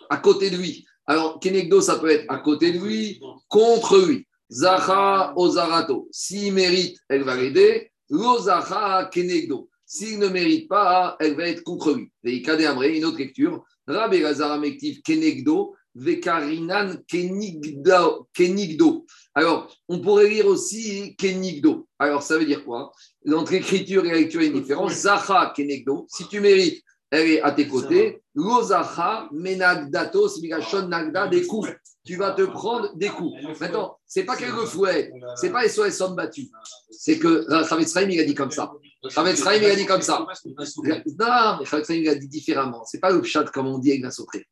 [0.09, 0.85] à côté de lui.
[1.07, 4.27] Alors, Kenegdo, ça peut être à côté de lui, contre lui.
[4.51, 6.07] Zaha Ozarato.
[6.11, 7.91] S'il mérite, elle va l'aider.
[8.09, 9.69] Lozaha Kenegdo.
[9.85, 12.11] S'il ne mérite pas, elle va être contre lui.
[12.23, 13.63] Une autre lecture.
[13.87, 19.05] Rabbi Lazar Amektiv Kenegdo, Vekarinan Kenigdo.
[19.33, 21.87] Alors, on pourrait lire aussi Kenigdo.
[21.99, 22.91] Alors, ça veut dire quoi?
[23.33, 24.91] Entre l'écriture et la lecture est différente.
[24.91, 26.05] Zaha Kenegdo.
[26.09, 28.21] Si tu mérites, elle est à tes côtés.
[28.35, 31.69] Lozaha Menagdato, Smigashon Nagda, des coups.
[32.05, 33.35] Tu vas te prendre des coups.
[33.59, 36.49] Maintenant, c'est pas quelques fouets, c'est pas SOS hommes battus.
[36.89, 38.71] C'est que Chavetz il a dit comme ça.
[39.09, 40.25] Chavetz il a dit comme ça.
[40.45, 42.85] Non, mais Chavetz il a dit différemment.
[42.85, 44.45] C'est pas le chat comme on dit avec la sauterie.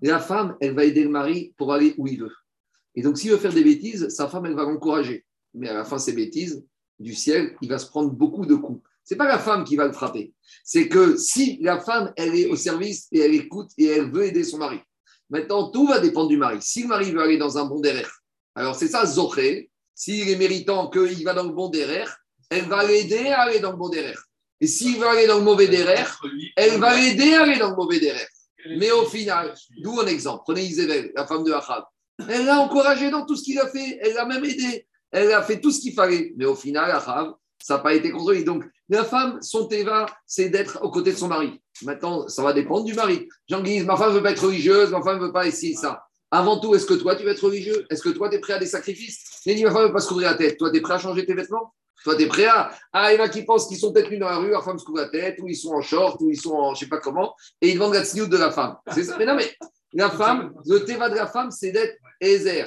[0.00, 2.32] La femme, elle va aider le mari pour aller où il veut.
[2.94, 5.24] Et donc, s'il veut faire des bêtises, sa femme, elle va l'encourager.
[5.54, 6.64] Mais à la fin, ces bêtises,
[6.98, 8.82] du ciel, il va se prendre beaucoup de coups.
[9.04, 10.32] C'est pas la femme qui va le frapper.
[10.64, 14.24] C'est que si la femme, elle est au service et elle écoute et elle veut
[14.24, 14.78] aider son mari.
[15.28, 16.58] Maintenant, tout va dépendre du mari.
[16.60, 18.10] Si le mari veut aller dans un bon derrière,
[18.54, 19.70] alors c'est ça, Zoché.
[19.94, 22.16] S'il est méritant qu'il va dans le bon derrière,
[22.50, 24.22] elle va l'aider à aller dans le bon derrière.
[24.60, 26.20] Et s'il veut aller dans le mauvais derrière,
[26.56, 28.28] elle va l'aider à aller dans le mauvais derrière.
[28.78, 31.84] Mais au final, d'où un exemple Prenez Isabelle, la femme de Achab.
[32.28, 33.98] Elle l'a encouragé dans tout ce qu'il a fait.
[34.00, 34.86] Elle l'a même aidé.
[35.10, 36.32] Elle a fait tout ce qu'il fallait.
[36.36, 38.44] Mais au final, Achab, ça n'a pas été contrôlé.
[38.44, 41.60] Donc, la femme, son teva, c'est d'être aux côtés de son mari.
[41.82, 43.28] Maintenant, ça va dépendre du mari.
[43.48, 46.04] Jean-Guy, ma femme veut pas être religieuse, ma femme veut pas essayer ça.
[46.30, 47.86] Avant tout, est-ce que toi, tu veux être religieux?
[47.90, 49.40] Est-ce que toi, tu es prêt à des sacrifices?
[49.44, 50.58] Il ma femme veut pas se couvrir la tête.
[50.58, 51.74] Toi, tu es prêt à changer tes vêtements?
[52.04, 52.70] Toi, tu es prêt à.
[52.92, 54.64] Ah, il y en a qui pensent qu'ils sont peut-être nus dans la rue, leur
[54.64, 56.80] femme se couvre la tête, ou ils sont en short, ou ils sont en je
[56.80, 58.76] sais pas comment, et ils vendent la tsniout de la femme.
[58.92, 59.16] C'est ça.
[59.18, 59.54] Mais non, mais
[59.92, 62.66] la femme, le teva de la femme, c'est d'être Ezer.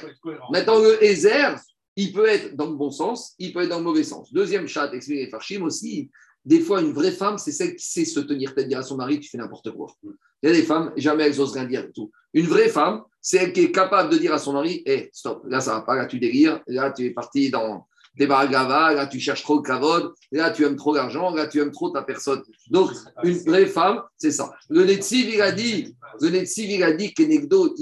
[0.50, 1.56] Maintenant, le Ezer,
[1.96, 4.32] il peut être dans le bon sens, il peut être dans le mauvais sens.
[4.32, 6.10] Deuxième chat, expliqué Farshim aussi,
[6.44, 8.96] des fois, une vraie femme, c'est celle qui sait se tenir tête, dire à son
[8.96, 9.88] mari, tu fais n'importe quoi.
[10.04, 12.12] Il y a des femmes, jamais elles osent rien dire tout.
[12.34, 15.10] Une vraie femme, c'est elle qui est capable de dire à son mari, hé, eh,
[15.12, 17.84] stop, là ça va pas, là tu délires, là tu es parti dans
[18.16, 21.60] des baragava, là tu cherches trop le kavod, là tu aimes trop l'argent, là tu
[21.60, 22.42] aimes trop ta personne.
[22.70, 22.90] Donc,
[23.22, 24.52] une vraie femme, c'est ça.
[24.68, 27.74] Le Netziv, il a dit, le Netziv, il a dit qu'Enegdo,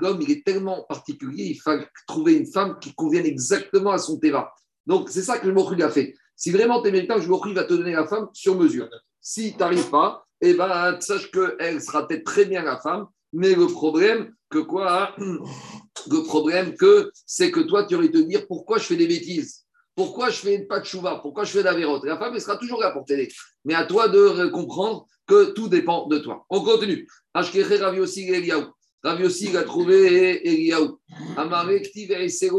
[0.00, 4.18] l'homme, il est tellement particulier, il faut trouver une femme qui convienne exactement à son
[4.18, 4.52] teva.
[4.86, 6.14] Donc, c'est ça que le Mokhri a fait.
[6.36, 8.88] Si vraiment tu es méritant, le va te donner la femme sur mesure.
[9.20, 13.54] Si tu n'arrives pas, eh ben, sache qu'elle sera peut-être très bien la femme, mais
[13.54, 15.38] le problème, que quoi hein,
[16.10, 19.65] Le problème, que c'est que toi, tu aurais te dire pourquoi je fais des bêtises?
[19.96, 22.80] Pourquoi je fais pas de chouva Pourquoi je fais d'avérote La femme, elle sera toujours
[22.80, 23.28] là pour t'aider.
[23.64, 26.44] Mais à toi de comprendre que tout dépend de toi.
[26.50, 27.08] On continue.
[27.32, 28.66] Ashkeche Ravi aussi Eliaou.
[29.02, 31.00] Ravi aussi, il a trouvé Eliaou.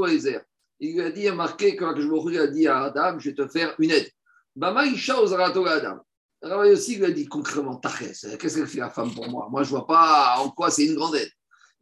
[0.08, 0.42] Ezer.
[0.80, 3.36] Il lui a dit, il a marqué, quand je a dit à Adam, je vais
[3.36, 4.10] te faire une aide.
[4.56, 5.98] Bama Adam.
[6.42, 9.48] Ravi aussi, lui a dit concrètement, qu'est-ce qu'elle fait la femme pour moi?
[9.52, 11.32] Moi, je vois pas en quoi c'est une grande aide.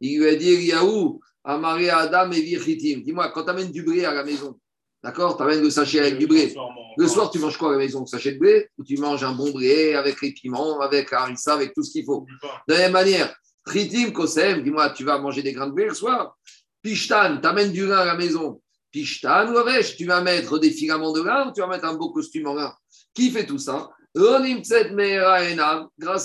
[0.00, 3.00] Il lui a dit, Eliaou, Amare Adam et Virchitim.
[3.02, 4.58] Dis-moi, quand tu amènes du blé à la maison,
[5.02, 5.36] D'accord?
[5.36, 6.54] Tu amènes le sachet avec du blé.
[6.96, 8.04] Le soir, tu manges quoi à la maison?
[8.06, 8.68] Sachet de blé?
[8.78, 12.04] Ou tu manges un bon blé avec les piments, avec harissa, avec tout ce qu'il
[12.04, 12.26] faut?
[12.68, 15.94] De la même manière, Tritim, Kosem, dis-moi, tu vas manger des grains de blé le
[15.94, 16.36] soir?
[16.82, 18.60] Pishtan, tu amènes du lin à la maison.
[18.92, 19.62] Pishtan ou
[19.96, 22.54] tu vas mettre des filaments de lin ou tu vas mettre un beau costume en
[22.54, 22.72] lin
[23.12, 23.90] Qui fait tout ça?
[24.14, 24.70] Grâce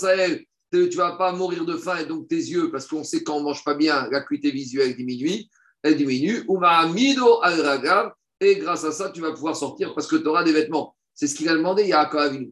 [0.05, 3.03] à elle, tu ne vas pas mourir de faim et donc tes yeux, parce qu'on
[3.03, 5.43] sait quand on ne mange pas bien, l'acuité visuelle diminue,
[5.83, 6.45] elle diminue.
[6.93, 10.51] Mido al et grâce à ça, tu vas pouvoir sortir parce que tu auras des
[10.51, 10.95] vêtements.
[11.13, 12.51] C'est ce qu'il a demandé, Yaakov Avinu.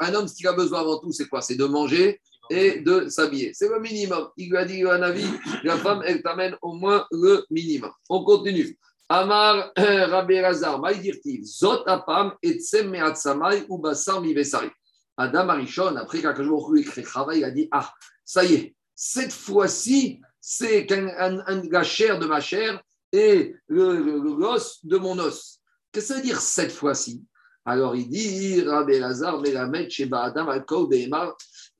[0.00, 1.40] Un homme, ce qu'il a besoin avant tout, c'est quoi?
[1.42, 3.50] C'est de manger et de s'habiller.
[3.54, 4.28] C'est le minimum.
[4.36, 5.26] Il lui a dit un avis,
[5.64, 7.90] la femme, elle t'amène au moins le minimum.
[8.08, 8.78] On continue.
[9.08, 14.68] Amar Rabbi Razar, Maïdirtiv, Zot Apam, Etsem Meatsamai, Ubasar Mivesari.
[15.16, 16.18] Adam Arishon, après
[16.76, 17.92] écrit travail, il a dit Ah,
[18.24, 25.18] ça y est, cette fois-ci, c'est la chair de ma chair et l'os de mon
[25.18, 25.58] os.
[25.90, 27.24] Qu'est-ce que ça veut dire cette fois-ci?
[27.64, 29.42] Alors il dit, Rabbi Lazar,
[29.88, 30.52] chez Adam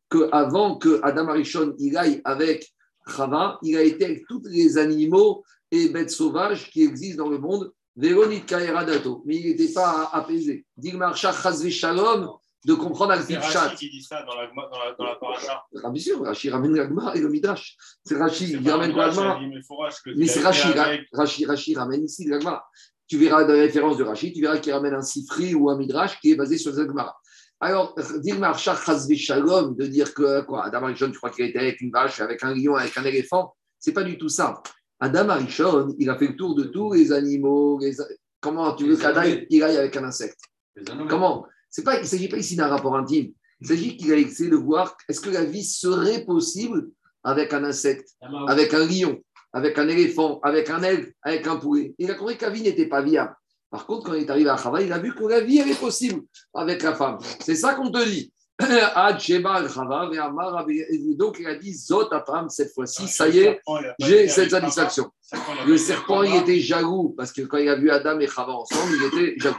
[0.09, 2.73] que avant que Adam Arishon il aille avec
[3.07, 7.39] Chava, il a été avec tous les animaux et bêtes sauvages qui existent dans le
[7.39, 10.65] monde, Véronique Dato, mais il n'était pas apaisé.
[10.75, 12.31] Digmar Shalom,
[12.65, 15.65] de comprendre al C'est Rashi qui dit ça dans la, dans la, dans la paracha.
[15.83, 17.77] Ah, bien sûr, Rashi ramène l'Agma et le Midrash.
[18.05, 19.39] C'est Rashi, il ramène l'Agma.
[20.17, 20.69] Mais c'est Rashi,
[21.13, 22.65] Rashi, Rashi ramène ici l'Agma.
[23.07, 25.77] Tu verras dans la référence de Rashi, tu verras qu'il ramène un Sifri ou un
[25.77, 27.15] Midrash qui est basé sur l'Agma.
[27.61, 28.79] Alors, dire Marshach
[29.17, 32.43] Shalom, de dire que quoi, Adam Arishon, tu crois qu'il était avec une vache, avec
[32.43, 34.63] un lion, avec un éléphant, c'est pas du tout ça.
[35.01, 37.79] Adam Arishon, il a fait le tour de tous les animaux.
[37.81, 37.97] Les...
[38.41, 40.41] Comment tu veux qu'Adam il aille avec un insecte?
[41.09, 41.47] Comment?
[41.83, 43.33] Pas, il ne s'agit pas ici d'un rapport intime.
[43.61, 46.89] Il s'agit qu'il a essayé de voir est-ce que la vie serait possible
[47.23, 48.11] avec un insecte,
[48.49, 49.19] avec un lion,
[49.53, 51.95] avec un éléphant, avec un aigle, avec un poulet.
[51.99, 53.35] Il a compris que la vie n'était pas viable.
[53.71, 55.71] Par contre, quand il est arrivé à travail, il a vu que la vie elle
[55.71, 56.23] est possible
[56.55, 57.19] avec la femme.
[57.41, 58.33] C'est ça qu'on te dit.
[61.19, 63.61] Donc il a dit Zot femme cette fois-ci, ça y est,
[63.99, 65.11] j'ai cette satisfaction.
[65.67, 68.93] Le serpent, il était jaloux parce que quand il a vu Adam et Chava ensemble,
[68.95, 69.57] il était jaloux.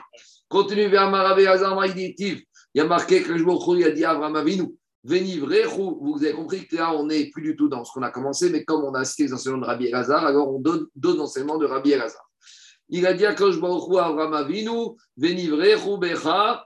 [0.48, 1.78] Continue vers Maravé Hazar.
[1.86, 2.44] Il
[2.76, 4.76] y a marqué que le il a dit à Abraham Avinu.
[5.04, 8.50] Vous avez compris que là, on n'est plus du tout dans ce qu'on a commencé,
[8.50, 11.58] mais comme on a cité les enseignements de Rabbi Elazar, alors on donne d'autres enseignements
[11.58, 12.28] de Rabbi Elazar.
[12.90, 16.66] Il a dit à Kosh Baruch Abraham Avinu, Veni Vrechu Becha,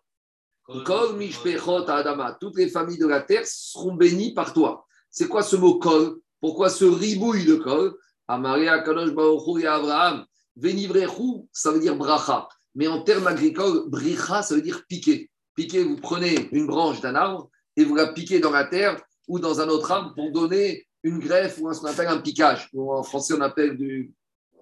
[0.85, 2.37] Kol Mishpechot Adama.
[2.39, 4.85] Toutes les familles de la terre seront bénies par toi.
[5.09, 6.19] C'est quoi ce mot Kol?
[6.39, 7.95] Pourquoi ce ribouille de Kol?
[8.27, 10.25] Amaria Kadosh Baruch et Abraham.
[10.55, 12.47] Venivrechu, ça veut dire bracha.
[12.75, 15.29] Mais en termes agricoles, bricha, ça veut dire piquer.
[15.55, 19.39] Piquer, vous prenez une branche d'un arbre et vous la piquez dans la terre ou
[19.39, 22.69] dans un autre arbre pour donner une greffe ou ce qu'on appelle un piquage.
[22.73, 24.11] Ou en français, on appelle du.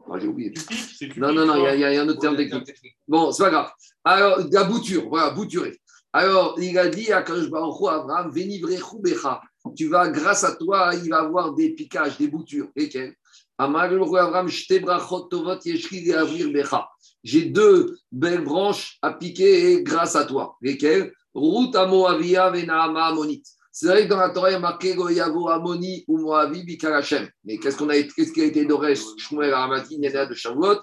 [0.10, 0.54] Ah, J'ai oublié.
[1.17, 2.98] Non, non, non, il y a- il y, a un autre terme technique.
[3.08, 3.72] Bon, c'est pas grave.
[4.04, 5.78] Alors, la bouture, voilà, bouturer.
[6.13, 8.32] Alors, il a dit à Abraham.
[9.76, 12.70] Tu vas, grâce à toi, il va avoir des piquages, des boutures.
[12.76, 13.15] Lesquelles
[13.58, 14.48] Abraham,
[17.27, 20.55] J'ai deux belles branches à piquer et grâce à toi.
[20.61, 23.45] Lesquelles Ruth à Moavia Venaama Ammonite.
[23.69, 27.27] C'est vrai que dans la Torah, il y a marqué Goyavo Amoni ou Moavi Bikarachem.
[27.43, 30.77] Mais qu'est-ce, qu'on a, qu'est-ce qui a été Doresh Shmuel Aramati, Yana de Shavuot?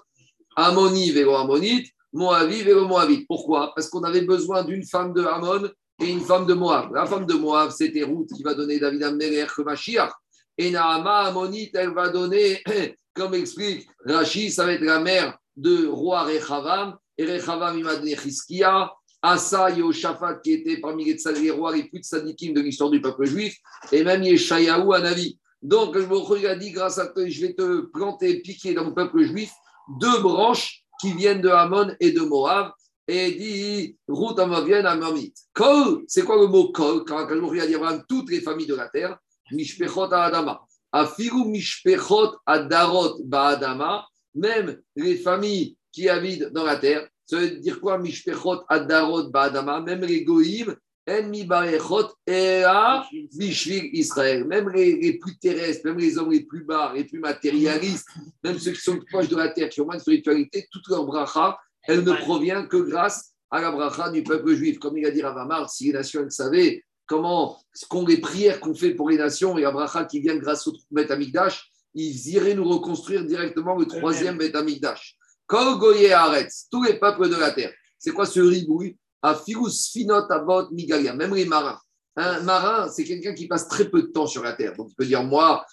[0.55, 3.27] Amoni vélo Ammonite, Moavi vélo Moavite.
[3.27, 3.73] Pourquoi?
[3.75, 5.71] Parce qu'on avait besoin d'une femme de Ammon
[6.03, 6.93] et une femme de Moab.
[6.95, 10.13] La femme de Moab, c'était Ruth qui va donner David Améler comme Mashiach.
[10.59, 12.63] Et Naama Ammonite, elle va donner,
[13.15, 16.97] comme explique Rashi, ça va être la mère de roi Rechavam.
[17.17, 18.93] Et Rechavam, il va donner Chizkia.
[19.23, 23.25] Asa, Yoshaphat, qui était parmi les, les rois les plus tzadikim de l'histoire du peuple
[23.25, 23.57] juif.
[23.91, 25.39] Et même Yeshayahu, un avis.
[25.63, 28.93] Donc, je me a dit, grâce à toi, je vais te planter, piquer dans le
[28.93, 29.51] peuple juif
[29.99, 32.73] deux branches qui viennent de Ammon et de Moab.
[33.09, 35.37] Et dit, Ruth Amovienne Ammonite.
[35.55, 37.05] Kol, c'est quoi le mot Kol?
[37.05, 37.77] Quand Akadosh a dit
[38.09, 39.19] toutes les familles de la terre,
[39.53, 40.61] Mishpechot Adama.
[40.93, 47.09] Afiru Mishpechot Adarot Baadama, même les familles qui habitent dans la terre.
[47.27, 50.75] Ça veut dire quoi Mishpechot Adarot Baadama, même les Goïm,
[51.09, 54.45] Enmi Barechot Ea Israël.
[54.45, 58.09] Même les, les plus terrestres, même les hommes les plus bas, les plus matérialistes,
[58.43, 61.05] même ceux qui sont proches de la terre, qui ont moins de spiritualité, toute leur
[61.05, 64.79] bracha, elle ne provient que grâce à la bracha du peuple juif.
[64.79, 68.61] Comme il a dit Ravamar, si les nations elles savaient comment, ce qu'on les prières
[68.61, 72.29] qu'on fait pour les nations et la bracha qui vient grâce au Bet Amikdash, ils
[72.31, 75.17] iraient nous reconstruire directement le troisième Bet Amikdash.
[75.47, 77.73] Kol Goye Haaretz, tous les peuples de la terre.
[77.99, 78.97] C'est quoi ce ribouille?
[79.23, 81.79] À Firus Finot Abot Migalia, même les marins.
[82.17, 84.75] Un marin, c'est quelqu'un qui passe très peu de temps sur la terre.
[84.77, 85.65] Donc, il peut dire, moi,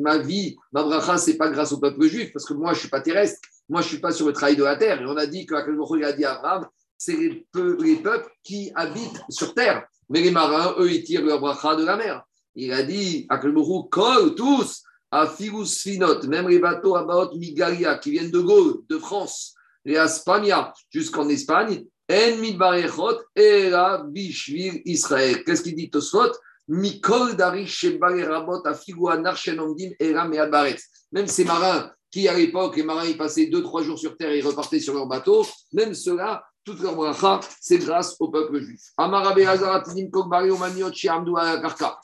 [0.00, 2.88] ma vie, ma bracha, c'est pas grâce au peuple juif, parce que moi, je suis
[2.88, 3.40] pas terrestre.
[3.68, 5.00] Moi, je suis pas sur le travail de la terre.
[5.00, 5.54] Et on a dit que
[5.96, 9.86] il a dit à Abraham, c'est les peuples qui habitent sur terre.
[10.10, 12.22] Mais les marins, eux, ils tirent leur bracha de la mer.
[12.54, 17.96] Il a dit, à Kol, tous, à Firus Finot, même les bateaux à Baot Migalia,
[17.98, 24.82] qui viennent de Gaulle, de France, et à Spagna, jusqu'en Espagne, En Midbarechot, Era Bishvil
[24.84, 25.44] Israël.
[25.44, 26.32] Qu'est-ce qu'il dit Tosfot?
[26.68, 30.82] Mikol Darish Shebale Rabot Afigu Anar Shenomdim Era Mead Baretz.
[31.12, 34.30] Même ces marins qui, à l'époque, les marins, ils passaient deux, trois jours sur terre
[34.30, 38.60] et ils repartaient sur leur bateau, même ceux-là, toute leur bracha, c'est grâce au peuple
[38.60, 38.80] juif.
[38.96, 41.98] Amar Rabbi Hazar Atidim Kokbari Omaniot Sheamdu Ala Karka.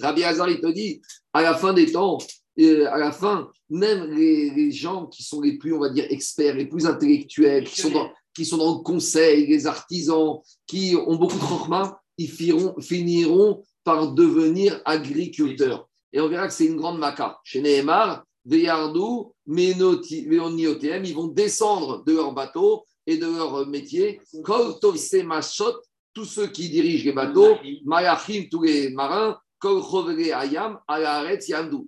[0.00, 1.00] Rabbi Hazar, il te dit,
[1.32, 2.18] à la fin des temps,
[2.60, 6.06] euh, à la fin, même les, les gens qui sont les plus, on va dire,
[6.10, 10.96] experts, les plus intellectuels, qui sont dans, qui sont dans le conseil, les artisans, qui
[10.96, 15.88] ont beaucoup de chokma, ils finiront, finiront par devenir agriculteurs.
[16.12, 17.38] Et on verra que c'est une grande maca.
[17.44, 24.20] Chez Nehemar, Veyardou, Veoniotem, ils vont descendre de leur bateau et de leur métier.
[26.14, 29.36] Tous ceux qui dirigent les bateaux, Mayachim, tous les marins,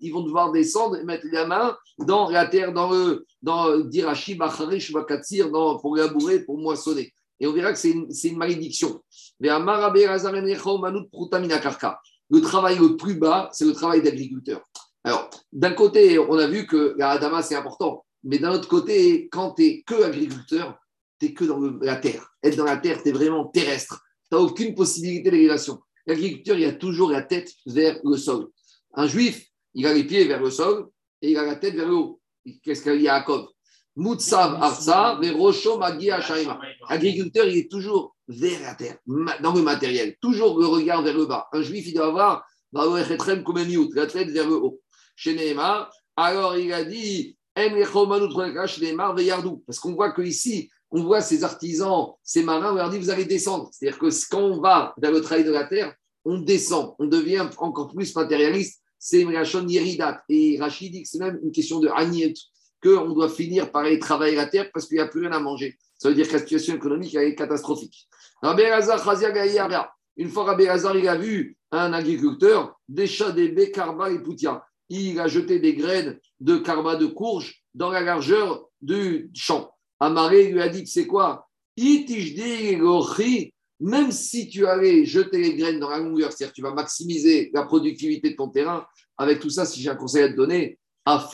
[0.01, 3.79] Ils vont devoir descendre et mettre la main dans la terre, dans le dans
[4.93, 7.13] Bakatsir, dans, pour labourer, pour moissonner.
[7.39, 9.01] Et on verra que c'est une, une malédiction.
[11.61, 12.01] Karka.
[12.29, 14.63] Le travail le plus bas, c'est le travail d'agriculteur.
[15.05, 18.05] Alors, d'un côté, on a vu que la Adama, c'est important.
[18.25, 20.77] Mais d'un autre côté, quand tu es que agriculteur,
[21.21, 22.29] tu es que dans la terre.
[22.43, 24.03] Être dans la terre, tu es vraiment terrestre.
[24.29, 25.79] Tu n'as aucune possibilité d'élévation.
[26.07, 28.49] L'agriculteur, il a toujours la tête vers le sol.
[28.95, 30.89] Un juif, il a les pieds vers le sol
[31.21, 32.21] et il a la tête vers le haut.
[32.63, 33.49] Qu'est-ce qu'il y a à Jacob
[33.97, 36.09] Mutsav Arsa, Verosho Magi.
[36.89, 41.27] L'agriculteur, il est toujours vers la terre, dans le matériel, toujours le regard vers le
[41.27, 41.49] bas.
[41.53, 44.81] Un juif, il doit avoir miout, la tête vers le haut.
[46.17, 47.37] Alors il a dit,
[49.67, 53.27] parce qu'on voit qu'ici, on voit ces artisans, ces marins, on leur dit vous allez
[53.27, 53.69] descendre.
[53.71, 55.95] C'est-à-dire que quand on va vers le travail de la terre,
[56.25, 58.81] on descend, on devient encore plus matérialiste.
[58.99, 60.23] C'est une Rachon Yeridat.
[60.31, 62.35] Et Rachid dit que c'est même une question de Agnit,
[62.83, 65.39] qu'on doit finir par aller travailler la terre parce qu'il n'y a plus rien à
[65.39, 65.77] manger.
[65.99, 68.09] Ça veut dire que la situation économique est catastrophique.
[70.17, 74.65] Une fois Rabbi Hazar, il a vu un agriculteur, des des karma et poutia.
[74.89, 79.76] Il a jeté des graines de karma de courge dans la largeur du champ.
[80.01, 81.49] Amaré lui a dit, c'est quoi?
[83.79, 87.65] Même si tu allais jeter les graines dans la longueur, c'est-à-dire tu vas maximiser la
[87.65, 88.87] productivité de ton terrain,
[89.19, 91.29] avec tout ça, si j'ai un conseil à te donner, à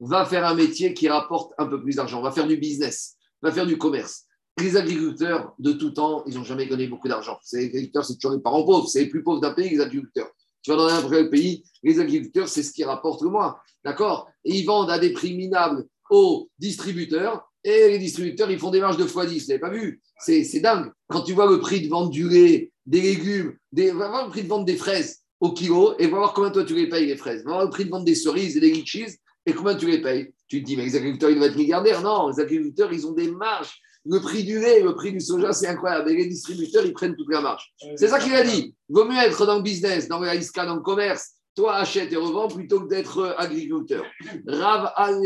[0.00, 3.52] va faire un métier qui rapporte un peu plus d'argent, va faire du business, va
[3.52, 4.24] faire du commerce.
[4.60, 7.38] Les agriculteurs de tout temps, ils n'ont jamais gagné beaucoup d'argent.
[7.52, 10.30] Les agriculteurs, c'est toujours les parents pauvres, c'est les plus pauvres d'un pays, les agriculteurs.
[10.62, 13.56] Tu vas dans un pays, les agriculteurs, c'est ce qui rapporte le moins.
[13.84, 14.28] D'accord?
[14.44, 18.80] Et ils vendent à des prix minables aux distributeurs et les distributeurs, ils font des
[18.80, 19.40] marges de x10.
[19.40, 20.00] Vous n'avez pas vu?
[20.18, 20.90] C'est dingue.
[21.08, 24.30] Quand tu vois le prix de vente du lait, des légumes, des, va voir le
[24.30, 27.06] prix de vente des fraises au kilo et va voir combien toi tu les payes,
[27.06, 27.44] les fraises.
[27.44, 30.00] Va voir le prix de vente des cerises et des litchis et combien tu les
[30.00, 30.32] payes.
[30.48, 32.02] Tu te dis, mais les agriculteurs, ils doivent être milliardaires.
[32.02, 33.76] Non, les agriculteurs, ils ont des marges.
[34.06, 36.10] Le prix du lait, le prix du soja, c'est incroyable.
[36.10, 37.70] Et les distributeurs, ils prennent toute la marge.
[37.96, 38.74] C'est ça qu'il a dit.
[38.88, 42.16] Vaut mieux être dans le business, dans la ISCA, dans le commerce, toi achète et
[42.16, 44.04] revends plutôt que d'être agriculteur.
[44.46, 45.20] Rav al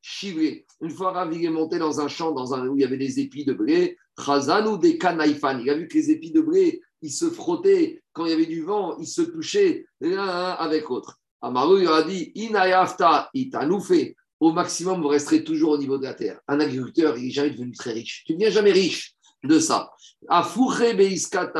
[0.00, 0.64] chivré.
[0.80, 3.18] Une fois Rav est monté dans un champ dans un, où il y avait des
[3.18, 5.58] épis de blé, Chazan ou des kanaïfan.
[5.58, 8.46] Il a vu que les épis de blé, ils se frottaient quand il y avait
[8.46, 11.18] du vent, ils se touchaient l'un avec l'autre.
[11.42, 14.14] Amaru il a dit Inayafta itanoufe.
[14.38, 16.38] Au maximum, vous resterez toujours au niveau de la terre.
[16.46, 18.22] Un agriculteur, il n'est jamais devenu très riche.
[18.26, 19.90] Tu ne deviens jamais riche de ça.
[20.28, 21.52] Afouche beiskat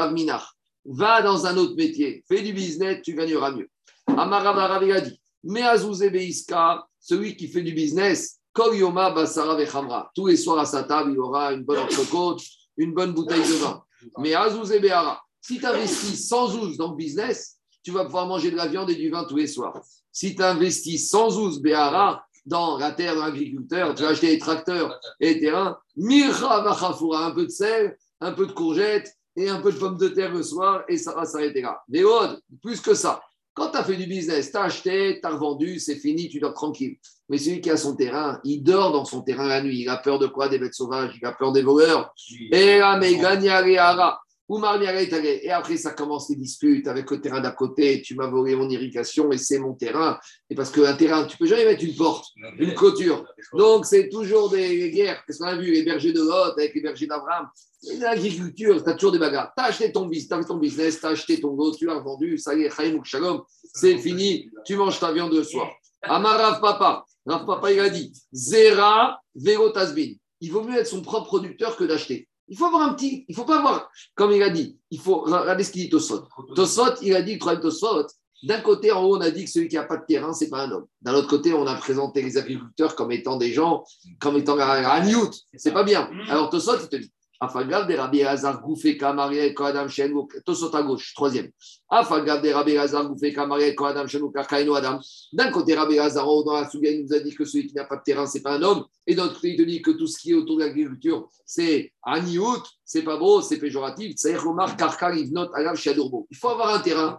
[0.84, 2.22] Va dans un autre métier.
[2.28, 3.68] Fais du business, tu gagneras mieux.
[4.16, 5.62] Amarav a dit Mais
[7.00, 10.10] celui qui fait du business, Koyoma Basara Vechamra.
[10.14, 12.42] Tous les soirs à sa table, il aura une bonne entrecôte,
[12.76, 13.82] une bonne bouteille de vin.
[14.18, 18.50] Mais Azouze Behara, si tu investis sans ouz dans le business, tu vas pouvoir manger
[18.50, 19.80] de la viande et du vin tous les soirs.
[20.12, 24.38] Si tu investis sans ouz Behara, dans la terre de l'agriculteur, tu vas acheter des
[24.38, 29.48] tracteurs et des terrains, Mirra Vachafoura, un peu de sel, un peu de courgettes et
[29.48, 31.80] un peu de pommes de terre le soir, et ça va s'arrêter là.
[31.88, 32.02] Mais
[32.62, 33.20] plus que ça,
[33.58, 36.40] quand tu as fait du business, tu as acheté, tu as revendu, c'est fini, tu
[36.40, 36.96] dors tranquille.
[37.28, 39.80] Mais celui qui a son terrain, il dort dans son terrain la nuit.
[39.80, 42.14] Il a peur de quoi Des bêtes sauvages, il a peur des voleurs.
[42.52, 43.12] Et là, mais
[44.50, 48.00] et après, ça commence les disputes avec le terrain d'à côté.
[48.00, 50.18] Tu m'as volé mon irrigation et c'est mon terrain.
[50.48, 52.26] Et parce qu'un terrain, tu peux jamais mettre une porte,
[52.58, 53.26] une clôture.
[53.52, 55.22] Donc, c'est toujours des guerres.
[55.26, 57.48] Qu'est-ce qu'on a vu Les bergers de Lot avec les bergers d'Abraham.
[57.98, 59.52] L'agriculture, tu as toujours des bagarres.
[59.56, 60.08] Tu as acheté ton,
[60.46, 63.42] ton business, tu as acheté ton lot, tu as vendu, ça y est, Shalom,
[63.72, 65.70] c'est fini, tu manges ta viande de soir.
[66.02, 70.14] Amarav Papa, Rav Papa, il a dit Zera Verotasbin.
[70.40, 72.28] Il vaut mieux être son propre producteur que d'acheter.
[72.48, 75.20] Il faut avoir un petit, il faut pas avoir, comme il a dit, il faut
[75.20, 76.24] regarder ce qu'il dit Tosot.
[76.54, 78.06] Tosot, il a dit, le problème Tosot,
[78.42, 80.48] d'un côté, en haut, on a dit que celui qui n'a pas de terrain, c'est
[80.48, 80.86] pas un homme.
[81.02, 83.84] D'un autre côté, on a présenté les agriculteurs comme étant des gens,
[84.20, 85.34] comme étant un newt.
[85.56, 86.08] C'est pas bien.
[86.28, 90.12] Alors Tosot, il te dit, Afagav de Rabbi Hazar Goufé Kamariel Koadam Shen
[90.44, 91.50] Tosot à gauche, troisième.
[91.88, 94.98] Afagav de Rabbi Hazar Goufé Kamariel Koadam Shen Karkaino Adam.
[95.32, 97.84] D'un côté, Rabbi Hazar, dans la Souga, il nous a dit que celui qui n'a
[97.84, 98.84] pas de terrain, c'est pas un homme.
[99.06, 101.92] Et d'un côté, il te dit que tout ce qui est autour de l'agriculture, c'est
[102.02, 104.14] Aniout, c'est pas beau, c'est péjoratif.
[104.16, 105.12] C'est Romar Karkar
[105.54, 106.26] Alav Shadurbo.
[106.30, 107.18] Il faut avoir un terrain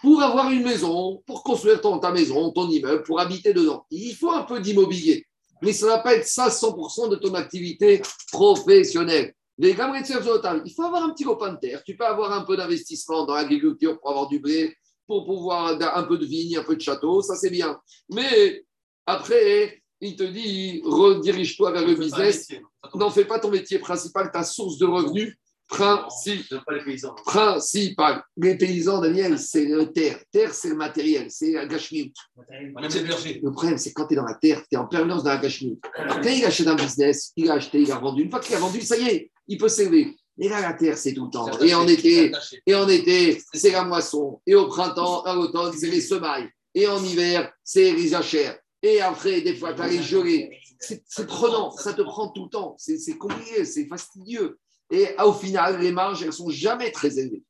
[0.00, 3.84] pour avoir une maison, pour construire ton, ta maison, ton immeuble, pour habiter dedans.
[3.90, 5.26] Il faut un peu d'immobilier.
[5.60, 8.00] Mais ça ne va pas être ça 100% de ton activité
[8.30, 9.34] professionnelle.
[9.60, 11.82] Il faut avoir un petit copain de terre.
[11.84, 16.02] Tu peux avoir un peu d'investissement dans l'agriculture pour avoir du blé, pour pouvoir un
[16.04, 17.78] peu de vigne, un peu de château, ça c'est bien.
[18.10, 18.64] Mais
[19.06, 22.46] après, il te dit redirige-toi vers le business.
[22.94, 25.36] N'en fais pas ton métier principal, ta source de revenus
[25.66, 26.84] principale.
[27.26, 28.22] Principal.
[28.36, 30.18] Les paysans, Daniel, c'est le terre.
[30.30, 32.12] Terre, c'est le matériel, c'est la gâchemie.
[32.50, 35.38] Le problème, c'est quand tu es dans la terre, tu es en permanence dans la
[35.38, 35.78] gâchemie.
[35.94, 38.22] Quand il achète un business, il a acheté, il a vendu.
[38.22, 40.16] Une fois qu'il a vendu, ça y est, il peut s'élever.
[40.40, 41.50] Et là, la terre, c'est tout le temps.
[41.60, 42.30] Et en été,
[42.64, 44.40] et en été, c'est la moisson.
[44.46, 46.48] Et au printemps, à l'automne, c'est les semailles.
[46.74, 48.56] Et en hiver, c'est les achères.
[48.82, 50.56] Et après, des fois, tu as les gelées.
[50.78, 52.76] C'est prenant, ça te prend tout le temps.
[52.78, 54.58] C'est compliqué, c'est fastidieux.
[54.90, 57.42] Et au final, les marges, elles ne sont jamais très élevées.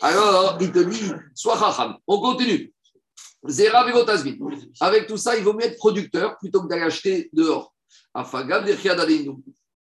[0.00, 1.96] Alors, il te dit, sois racham.
[2.06, 2.72] On continue.
[3.48, 3.86] Zera
[4.80, 7.74] Avec tout ça, il vaut mieux être producteur plutôt que d'aller acheter dehors.
[8.14, 8.66] Afagab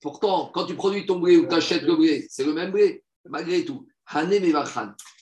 [0.05, 3.03] Pourtant, quand tu produis ton blé ou tu achètes le blé, c'est le même blé,
[3.25, 3.87] malgré tout.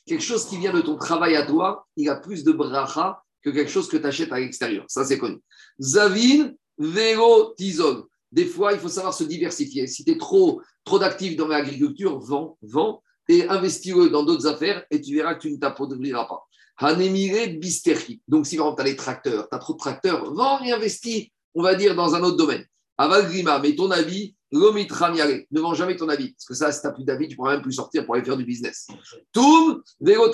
[0.05, 3.51] Quelque chose qui vient de ton travail à toi, il a plus de bracha que
[3.51, 4.85] quelque chose que tu achètes à l'extérieur.
[4.89, 5.39] Ça, c'est connu.
[5.81, 8.07] Zavin, vélo, tizol.
[8.33, 9.87] Des fois, il faut savoir se diversifier.
[9.87, 15.01] Si tu es trop, trop dans l'agriculture, vends, vends et investis-le dans d'autres affaires et
[15.01, 16.43] tu verras que tu ne t'appauvriras pas.
[16.79, 18.21] Hanemire bisterki.
[18.27, 21.29] Donc, si par tu as les tracteurs, tu as trop de tracteurs, vends et investis,
[21.55, 22.67] on va dire, dans un autre domaine.
[22.99, 26.33] Aval grima, mais ton avis, Ne vends jamais ton avis.
[26.33, 28.15] Parce que ça, si tu n'as plus d'avis, tu ne pourras même plus sortir pour
[28.15, 28.87] aller faire du business.
[29.33, 29.83] Toum,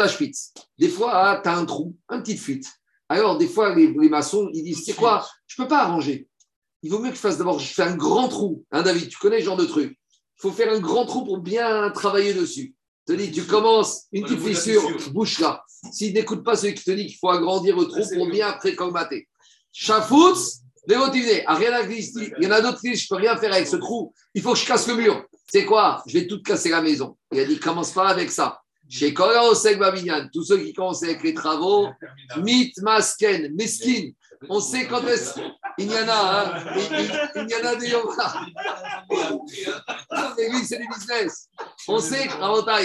[0.08, 0.52] spitz.
[0.76, 2.66] Des fois, ah, tu as un trou, un petite fuite.
[3.08, 5.26] Alors, des fois, les, maçons, ils disent, c'est quoi?
[5.46, 6.28] Je ne peux pas arranger.
[6.82, 8.64] Il vaut mieux que je fasse d'abord, je fais un grand trou.
[8.70, 9.92] Hein, David, tu connais ce genre de truc.
[9.92, 12.74] Il faut faire un grand trou pour bien travailler dessus.
[13.06, 15.64] te dis, tu commences une petite fissure, bouche là.
[15.92, 18.74] S'il n'écoute pas celui qui te dit qu'il faut agrandir le trou pour bien après
[18.74, 19.28] colmater.
[21.46, 23.52] Ah, rien à Il y en a d'autres qui disent, je ne peux rien faire
[23.52, 24.12] avec ce trou.
[24.34, 25.24] Il faut que je casse le mur.
[25.50, 26.02] C'est quoi?
[26.06, 27.16] Je vais tout casser la maison.
[27.32, 28.60] Il a dit, commence pas avec ça.
[28.88, 31.88] Chez Osek Babinyan, tous ceux qui commencent avec les travaux,
[32.38, 34.12] mit masken, meskin.
[34.48, 35.38] On sait quand est-ce.
[35.78, 36.64] Il y en a, hein
[37.36, 37.92] il, y en a des
[40.36, 41.48] Mais lui, c'est du business.
[41.86, 42.28] On sait,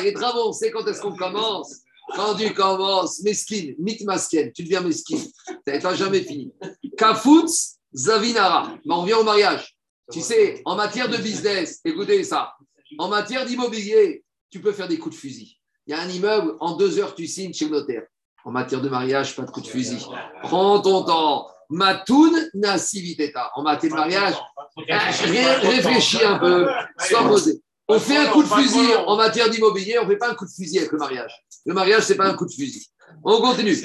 [0.03, 1.81] les travaux, on sait quand est-ce qu'on commence.
[2.15, 5.17] Quand tu commences, meskin, mit masken, tu deviens meskin.
[5.65, 6.51] Tu n'as jamais fini.
[6.97, 8.73] Kafutz, zavinara.
[8.85, 9.75] Mais on vient au mariage.
[10.11, 12.53] Tu sais, en matière de business, écoutez ça,
[12.97, 15.57] en matière d'immobilier, tu peux faire des coups de fusil.
[15.87, 18.03] Il y a un immeuble, en deux heures, tu signes chez le notaire.
[18.45, 20.05] En matière de mariage, pas de coup de fusil.
[20.43, 21.47] Prends ton temps.
[21.69, 23.51] Matoun nasiviteta.
[23.55, 24.35] En matière de mariage,
[24.77, 26.67] réfléchis un peu,
[26.99, 27.61] sois posé.
[27.87, 30.45] On fait un coup de fusil en matière d'immobilier, on ne fait pas un coup
[30.45, 31.33] de fusil avec le mariage.
[31.65, 32.85] Le mariage, ce n'est pas un coup de fusil.
[33.23, 33.75] On continue.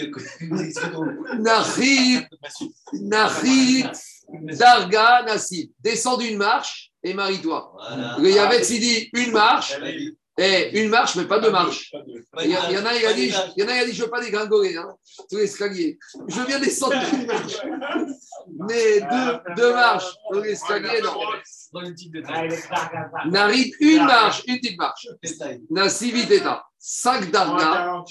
[1.38, 2.26] Narit,
[2.92, 3.84] Narit,
[4.58, 5.70] Darga, Nassib.
[5.80, 7.72] Descends d'une marche et marie-toi.
[8.18, 9.78] Le Yavetz, il dit une marche.
[10.40, 11.92] Et une marche, mais pas deux marches.
[12.44, 14.10] Il y, en a, il a dit, il y en a, a dit, je veux
[14.10, 14.94] pas dégringoler, hein,
[15.28, 15.98] tout l'escalier.
[16.28, 17.56] Je viens descendre une marche.
[18.68, 19.00] Mais
[19.56, 21.02] deux, marches dans l'escalier.
[23.26, 25.08] Narit, une marche, une petite marche.
[25.70, 26.67] Nassivi Teta.
[26.78, 28.04] 5 darna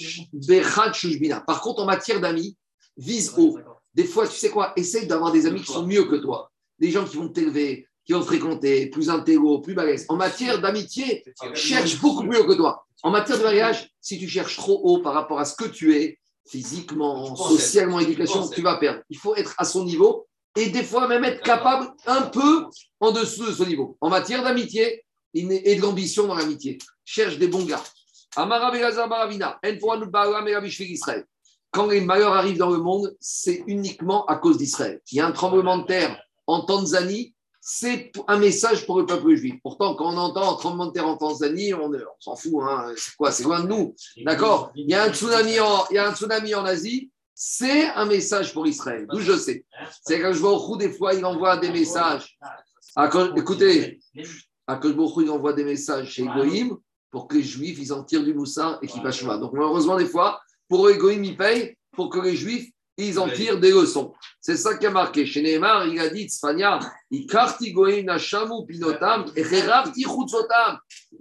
[1.46, 2.56] Par contre, en matière d'amis,
[2.96, 3.58] vise haut.
[3.94, 6.50] Des fois, tu sais quoi, essaye d'avoir des amis qui sont mieux que toi.
[6.78, 10.06] Des gens qui vont t'élever, qui vont te fréquenter, plus intégraux, plus balèzes.
[10.08, 12.86] En matière d'amitié, cherche beaucoup mieux que toi.
[13.02, 15.96] En matière de mariage, si tu cherches trop haut par rapport à ce que tu
[15.96, 19.00] es, physiquement, socialement, éducation, tu vas perdre.
[19.10, 22.66] Il faut être à son niveau et des fois même être capable un peu
[23.00, 23.96] en dessous de ce niveau.
[24.00, 25.04] En matière d'amitié
[25.34, 27.82] et de l'ambition dans l'amitié, cherche des bons gars,
[31.70, 35.00] quand les malheurs arrivent dans le monde, c'est uniquement à cause d'Israël.
[35.12, 39.34] Il y a un tremblement de terre en Tanzanie, c'est un message pour le peuple
[39.34, 39.56] juif.
[39.62, 42.62] Pourtant, quand on entend un tremblement de terre en Tanzanie, on, s'en fout.
[42.62, 42.94] Hein.
[42.96, 43.30] C'est quoi?
[43.30, 43.94] C'est loin de nous.
[44.24, 44.72] D'accord?
[44.74, 45.60] Il, y a un tsunami
[46.54, 47.10] en, Asie.
[47.34, 49.06] C'est un message pour Israël.
[49.10, 49.66] D'où je sais.
[50.02, 52.38] C'est quand je vois au des fois, il envoie des messages.
[53.36, 54.00] écoutez,
[54.66, 56.74] à il envoie des messages chez Egoïm
[57.10, 60.06] pour que les Juifs, ils en tirent du moussa et qu'ils fassent Donc, malheureusement, des
[60.06, 64.12] fois, pour Egoïm, ils payent pour que les Juifs ils en tirent des leçons.
[64.40, 65.24] C'est ça qui a marqué.
[65.24, 66.80] Chez Neymar, il a dit Tzfania,
[68.18, 69.42] shamu pinotam, et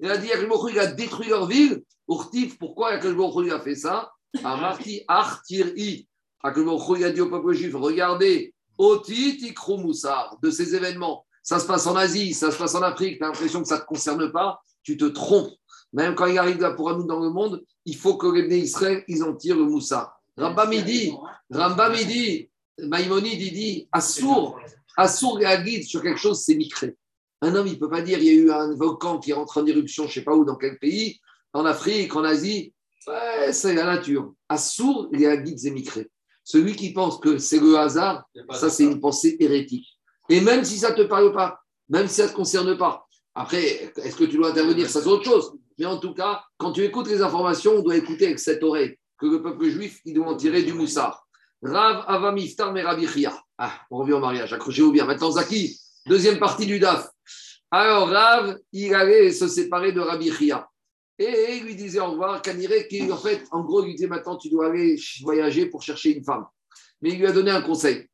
[0.01, 0.29] Il a dit
[0.71, 1.83] il a détruit leur ville.
[2.09, 4.11] Urtif, pourquoi il a fait ça?
[4.43, 6.07] Amarti Artiri.
[6.43, 11.25] il a dit au peuple juif regardez, Otit Moussar, de ces événements.
[11.43, 13.75] Ça se passe en Asie, ça se passe en Afrique, tu as l'impression que ça
[13.75, 15.53] ne te concerne pas, tu te trompes.
[15.97, 19.03] Même quand il arrive là pour nous dans le monde, il faut que les Israël,
[19.07, 20.21] ils en tirent le Moussar.
[20.37, 21.11] Rambam il dit,
[21.49, 24.59] Rambam il dit, Maïmonide il dit, Assour,
[24.95, 26.95] Assour guide sur quelque chose, c'est micré.
[27.41, 29.57] Un homme, il ne peut pas dire, il y a eu un volcan qui rentre
[29.57, 31.19] en éruption, je ne sais pas où, dans quel pays,
[31.51, 32.75] en Afrique, en Asie.
[33.07, 34.33] Ouais, c'est la nature.
[34.49, 36.11] Assour, guide, c'est micré.
[36.43, 39.97] Celui qui pense que c'est le hasard, ça c'est une pensée hérétique.
[40.29, 43.07] Et même si ça ne te parle pas, même si ça ne te concerne pas,
[43.33, 45.53] après, est-ce que tu dois intervenir Ça c'est autre chose.
[45.77, 48.97] Mais en tout cas, quand tu écoutes les informations, on doit écouter avec cette oreille
[49.19, 51.27] que le peuple juif, il doit en tirer du moussard.
[51.61, 53.33] Rav Avamiftar Merabichia.
[53.57, 55.05] Ah, on revient au mariage, accrochez-vous bien.
[55.05, 57.09] Maintenant, Zaki, deuxième partie du DAF.
[57.71, 60.31] Alors, Rav, il allait se séparer de Rabbi
[61.19, 64.37] Et il lui disait au revoir, Kanire, qui en fait, en gros, lui disait maintenant,
[64.37, 66.45] tu dois aller voyager pour chercher une femme.
[67.01, 68.07] Mais il lui a donné un conseil.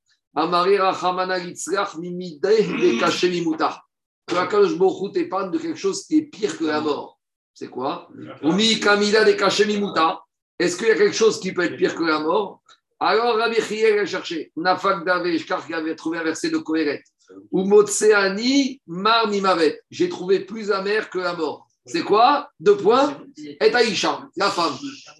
[4.27, 7.12] Akadosh Bochou t'épargne de quelque chose qui est pire que la mort.
[7.53, 8.09] C'est quoi
[8.41, 10.21] Umi Kamida de Kashemimuta.
[10.59, 12.61] Est-ce qu'il y a quelque chose qui peut être pire que la mort
[12.99, 14.51] Alors Rabbi Chiel a cherché.
[14.55, 17.03] Nafak Daveshkar qui avait trouvé un verset de Kohéret.
[17.51, 19.81] Ou Motseani Mar Mimavet.
[19.89, 21.67] J'ai trouvé plus amer que la mort.
[21.85, 23.17] C'est quoi Deux points.
[23.37, 24.73] Et Aïcha, la femme.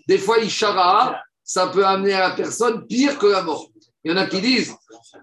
[0.08, 3.68] Des fois, Ishara, ça peut amener à la personne pire que la mort.
[4.04, 4.74] Il y en a qui disent,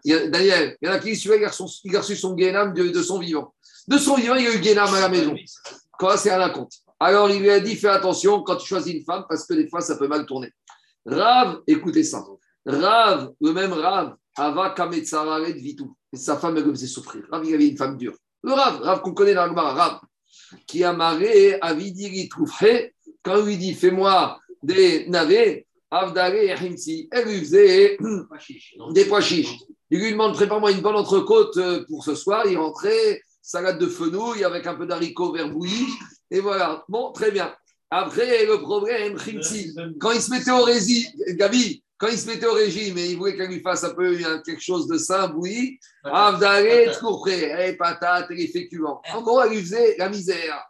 [0.04, 2.16] il Daniel, il y en a qui disent, il a reçu son- il a reçu
[2.16, 3.54] son guénam de, de son vivant.
[3.88, 5.34] De son vivant, il y a eu guénam à la maison.
[5.98, 6.72] Quoi, c'est un compte.
[7.01, 9.68] Alors, il lui a dit, fais attention quand tu choisis une femme, parce que des
[9.68, 10.53] fois, ça peut mal tourner.
[11.07, 12.22] Rav, écoutez ça.
[12.66, 15.96] Rav, le même Rav, Ava Kametsararet Vitou.
[16.12, 17.24] Et Sa femme, elle le faisait souffrir.
[17.32, 18.14] Rav, il avait une femme dure.
[18.42, 20.01] Le Rav, Rav qu'on connaît dans le Rav,
[20.66, 27.09] qui a marré Avidiri Troufré, quand il lui dit, fais-moi des navets, Avdare et Himsi,
[27.11, 27.98] elle lui faisait
[28.92, 29.59] des pois chiches.
[29.90, 32.46] Il lui demande, prépare-moi une bonne entrecôte euh, pour ce soir.
[32.46, 35.88] Il rentrait, salade de fenouil avec un peu d'haricots vert bouillis.
[36.31, 36.85] Et voilà.
[36.89, 37.55] Bon, très bien.
[37.91, 39.16] Après, le problème,
[39.99, 43.18] quand il se mettait au régime, Gabi, quand il se mettait au régime et il
[43.18, 44.97] voulait qu'elle lui fasse un peu hein, quelque chose de
[47.18, 49.03] prêt, eh, patate, les féculents.
[49.12, 50.64] En gros, elle lui faisait la misère.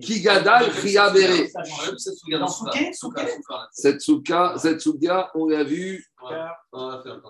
[0.00, 0.70] Kigadal,
[3.72, 6.04] Cette souka, cette souka, on l'a vu,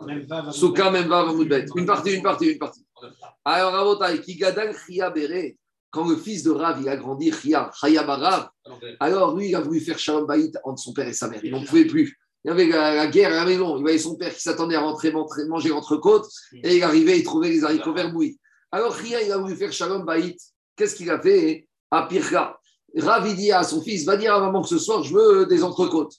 [0.06, 1.26] Même va, va, souka même va.
[1.76, 2.84] Une partie, une partie, une partie.
[3.44, 5.54] Alors, Rabotai, Kigadal, Kriabere.
[5.90, 8.50] Quand le fils de Rav, il a grandi, Ria, Chaya Barav,
[9.00, 11.40] alors lui, il a voulu faire Shalom Baït entre son père et sa mère.
[11.42, 12.18] Il n'en pouvait plus.
[12.44, 13.76] Il y avait la, la guerre à la maison.
[13.76, 17.48] Il voyait son père qui s'attendait à rentrer manger l'entrecôte et il arrivait, il trouvait
[17.48, 18.38] les haricots verts bouillis.
[18.70, 20.38] Alors Ria, il a voulu faire Shalom Baït.
[20.76, 22.58] Qu'est-ce qu'il a fait À Pirka.
[22.96, 25.46] Rav, il dit à son fils Va dire à maman que ce soir, je veux
[25.46, 26.14] des entrecôtes.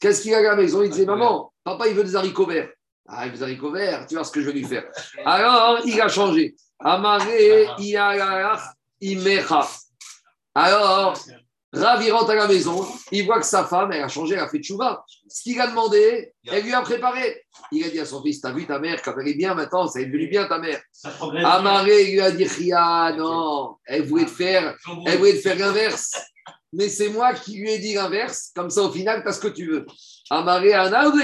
[0.00, 0.82] Qu'est-ce qu'il a à la maison?
[0.82, 2.70] Il disait Maman, papa, il veut des haricots verts.
[3.06, 4.84] Ah, il veut des haricots verts, tu vois ce que je vais lui faire.
[5.24, 6.54] Alors, il a changé.
[6.78, 7.66] Amaré,
[9.00, 9.68] Imecha.
[10.54, 11.16] Alors,
[11.72, 14.40] Rav, il rentre à la maison, il voit que sa femme, elle a changé, elle
[14.40, 15.04] a fait tchouva.
[15.28, 17.44] Ce qu'il a demandé, elle lui a préparé.
[17.72, 19.88] Il a dit à son fils, t'as vu ta mère, quand elle est bien maintenant,
[19.88, 20.80] ça est devenu bien ta mère.
[21.44, 24.76] Amaré, il lui a dit, Ria, non, elle voulait te faire,
[25.06, 26.12] elle voulait te faire l'inverse.
[26.72, 29.48] Mais c'est moi qui lui ai dit l'inverse, comme ça au final, t'as ce que
[29.48, 29.86] tu veux.
[30.30, 31.18] Amaré, Ana ou.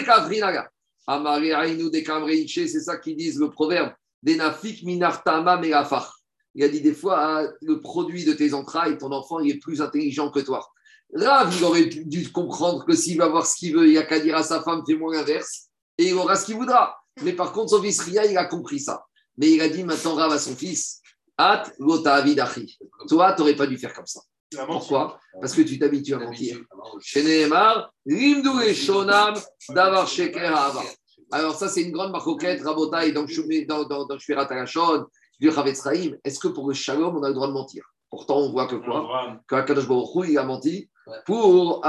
[1.07, 3.93] Amaré, Aïnou des Kamreiche, c'est ça qu'ils disent le proverbe.
[4.23, 6.20] Denafik minartama megafar.
[6.61, 9.59] Il a dit des fois, ah, le produit de tes entrailles, ton enfant, il est
[9.59, 10.69] plus intelligent que toi.
[11.15, 14.03] Rav, il aurait dû comprendre que s'il va voir ce qu'il veut, il n'y a
[14.03, 16.99] qu'à dire à sa femme, fais-moi l'inverse, et il aura ce qu'il voudra.
[17.23, 19.07] Mais par contre, son fils Ria, il a compris ça.
[19.39, 21.01] Mais il a dit maintenant, Rav à son fils,
[21.39, 22.79] At avidachi.
[23.09, 24.21] Toi, tu n'aurais pas dû faire comme ça.
[24.67, 25.19] Pourquoi?
[25.41, 26.61] Parce que tu t'habitues à mentir.
[27.01, 29.35] Chez Nehemar, Rimdou et Shonam,
[29.71, 30.55] Davar Sheker.
[31.33, 34.19] Alors, ça, c'est une grande marcoquette, Rabotai, dans, dans, dans, dans
[35.41, 35.51] du.
[36.25, 37.85] Est-ce que pour le Shalom, on a le droit de mentir?
[38.11, 39.41] Pourtant, on voit que quoi?
[39.49, 40.89] Que Akadosh Baruch il a menti
[41.27, 41.81] pour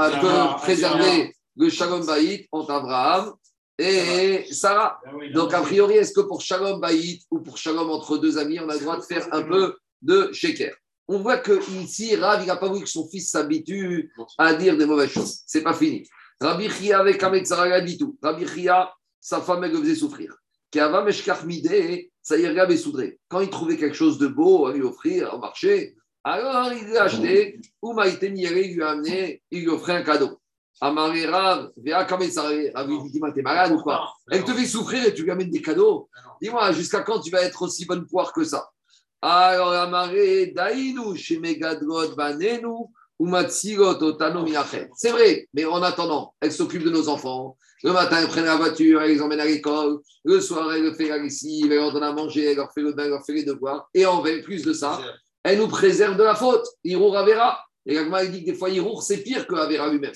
[0.62, 3.34] préserver le Shalom Baït entre Abraham
[3.78, 5.00] et Sarah.
[5.34, 8.68] Donc, a priori, est-ce que pour Shalom Baït ou pour Shalom entre deux amis, on
[8.68, 10.74] a le droit de faire un peu de sheker
[11.08, 14.76] On voit que ici, Rav, il n'a pas voulu que son fils s'habitue à dire
[14.76, 15.40] des mauvaises choses.
[15.46, 16.08] C'est pas fini.
[16.40, 18.16] Rabbi Chia avec Ahmed Sarah il a dit tout.
[18.22, 20.34] Rabbi Chia, sa femme, elle le faisait souffrir.
[21.44, 23.18] Mideh, ça y est, soudré.
[23.28, 27.04] Quand il trouvait quelque chose de beau à lui offrir au marché, alors il l'a
[27.04, 30.38] acheté, ou Maïté il lui a amené, il lui offrait un cadeau.
[30.80, 34.12] Amaré Rav, Véa Kamed Sarah, Rav, il dit, t'es malade ou quoi?
[34.30, 36.08] Elle te fait souffrir et tu lui amènes des cadeaux.
[36.40, 38.68] Dis-moi, jusqu'à quand tu vas être aussi bonne poire que ça?
[39.20, 42.66] Alors, Amaré, Daïnou, chez Megadgod, Banenu,
[43.18, 44.44] ou Matsigot, Otano.
[44.96, 47.56] C'est vrai, mais en attendant, elle s'occupe de nos enfants.
[47.84, 49.98] Le matin, elle prend la voiture, elle les emmène à l'école.
[50.24, 52.92] Le soir, elle fait la lessive, elle leur donne à manger, elle leur fait le
[52.92, 53.88] bain, elle leur fait les devoirs.
[53.92, 55.00] Et en plus de ça,
[55.42, 56.64] elle nous préserve de la faute.
[56.84, 57.58] Irour Avera.
[57.84, 60.12] Et Gagma, il dit que des fois, Irour, c'est pire que Avera lui-même.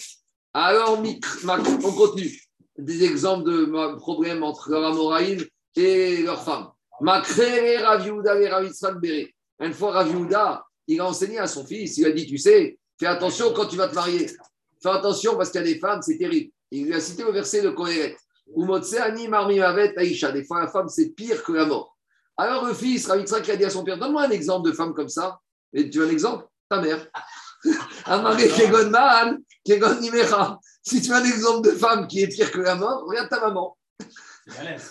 [0.54, 2.40] Alors, on continue.
[2.78, 5.42] Des exemples de problèmes entre leur Amoraïm
[5.74, 6.68] et leur femme.
[7.00, 9.34] Makrere Raviouda et Ravitzrak Béré.
[9.60, 13.06] Une fois, Raviouda, il a enseigné à son fils, il a dit, tu sais, fais
[13.06, 14.30] attention quand tu vas te marier.
[14.80, 16.52] Fais attention parce qu'il y a des femmes, c'est terrible.
[16.70, 18.16] Il lui a cité le verset de Kohéret.
[18.46, 18.64] Des
[20.44, 21.96] fois, la femme, c'est pire que la mort.
[22.36, 25.08] Alors, le fils, Ravitzrak, a dit à son père, donne-moi un exemple de femme comme
[25.08, 25.40] ça.
[25.72, 26.46] Et tu veux un exemple?
[26.68, 27.04] Ta mère.
[30.00, 30.60] Nimera.
[30.82, 33.40] Si tu veux un exemple de femme qui est pire que la mort, regarde ta
[33.40, 33.76] maman.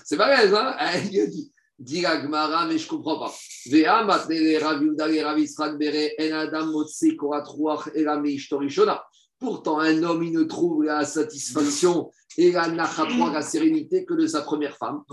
[0.03, 0.75] C'est balèze, hein?
[1.09, 1.53] Lui a dit.
[2.01, 3.33] La Gemara, mais je ne comprends pas.
[3.67, 9.03] Vea matnele Rav Yehuda et Rav Yitzhak bere en adam motse korat ruach ela meishtorishona.
[9.45, 14.41] Pourtant, un homme, il ne trouve la satisfaction et la la sérénité que de sa
[14.41, 15.03] première femme.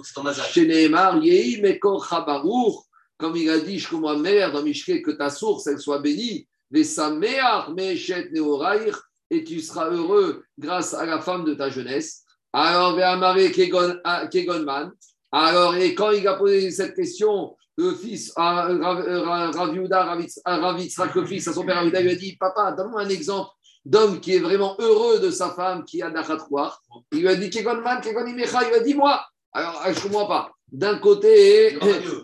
[0.50, 2.86] Chez Nehemar, Yehi Mekor Chabarour,
[3.18, 5.98] comme il a dit, je comme ma mère dans Mishké, que ta source, elle soit
[5.98, 6.48] bénie.
[6.70, 12.22] Vesameach Meeshet Neoraïr, et tu seras heureux grâce à la femme de ta jeunesse.
[12.54, 14.92] Alors, Ve'amare Kegon ah, Kegonman.
[15.30, 19.74] Alors, et quand il a posé cette question, le fils, ah, Rav euh, Rav- Rav
[19.74, 22.36] Yehuda, Rav Yitz- Rav Yitzhak, le fils, à son père Rav Yehuda, lui a dit
[22.38, 23.50] Papa, donne-moi un exemple
[23.84, 26.82] d'homme qui est vraiment heureux de sa femme, qui a Nachatouar.
[27.12, 29.20] Il lui a dit Kegonman, Kegonimecha, il lui a dit Moi.
[29.52, 30.52] Alors, je ne comprends pas.
[30.70, 31.78] D'un côté,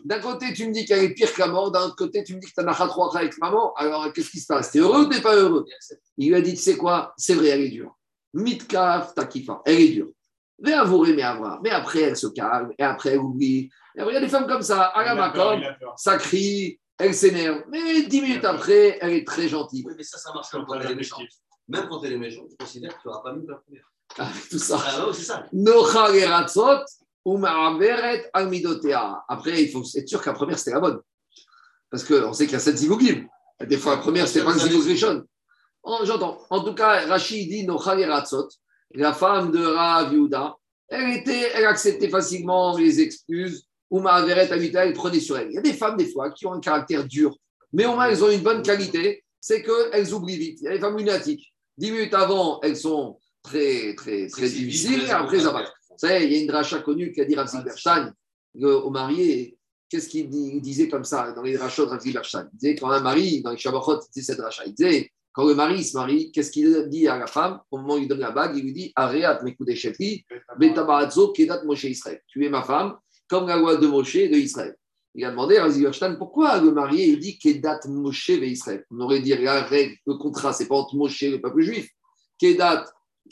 [0.06, 2.40] d'un côté, tu me dis qu'elle est pire la mort, d'un autre côté, tu me
[2.40, 3.74] dis que tu as avec maman.
[3.74, 4.70] Alors, qu'est-ce qui se passe?
[4.70, 5.66] T'es heureux ou t'es pas heureux?
[6.16, 7.12] Il lui a dit, tu sais quoi?
[7.18, 7.94] C'est vrai, elle est dure.
[8.32, 10.08] Mitkaf, takifa, elle est dure.
[10.60, 13.68] Mais avouer, mais après, elle se calme, et après, elle oublie.
[13.94, 15.32] il y a des femmes comme ça, à la
[15.96, 17.64] ça crie, elle s'énerve.
[17.68, 19.84] Mais dix minutes après, elle est très gentille.
[19.86, 21.26] Oui, mais ça, ça marche quand elle est méchante.
[21.68, 23.92] Même quand elle est méchante, je considère que tu n'auras pas que la première.
[24.16, 24.78] Avec tout ça.
[24.82, 25.46] Ah, c'est ça.
[29.28, 31.00] Après, il faut être sûr que la première, c'était la bonne.
[31.90, 33.26] Parce qu'on sait qu'il y a sept zivugim.
[33.60, 35.24] Des fois, la première, c'était pas un zivug
[35.82, 36.38] oh, J'entends.
[36.50, 37.66] En tout cas, Rachid dit
[38.94, 40.56] la femme de Rav Yehuda,
[40.88, 43.64] elle, était, elle acceptait facilement les excuses.
[43.90, 45.48] Ouma Veret elle prenait sur elle.
[45.48, 47.34] Il y a des femmes, des fois, qui ont un caractère dur,
[47.72, 50.58] mais au moins, elles ont une bonne qualité, c'est qu'elles oublient vite.
[50.60, 51.54] Il y a des femmes lunatiques.
[51.78, 55.62] Dix minutes avant, elles sont très, très, très difficiles, et après, ça va.
[55.62, 58.12] Vous savez, il y a une dracha connue qui a dit Rav Zilberstein
[58.60, 59.56] au marié,
[59.88, 60.28] qu'est-ce qu'il
[60.60, 63.52] disait comme ça dans les drachot de Rav Zilberstein Il disait quand un mari, dans
[63.52, 66.88] les Shabachot, il disait cette dracha, il disait quand le mari se marie, qu'est-ce qu'il
[66.88, 67.60] dit à la femme?
[67.70, 70.26] Au moment où il donne la bague, il lui dit Areat mekudesheti,
[70.58, 72.20] betabaratzo kedat Moshe Israël.
[72.26, 72.96] Tu es ma femme,
[73.28, 74.74] comme la loi de Moshe et de Israël.
[75.14, 75.84] Il a demandé à Razi
[76.18, 78.84] pourquoi le marié dit Kedat Moshe et Israël?
[78.90, 81.88] On aurait dit la règle, le contrat, c'est pas entre Moshe et le peuple juif.
[82.38, 82.84] Kedat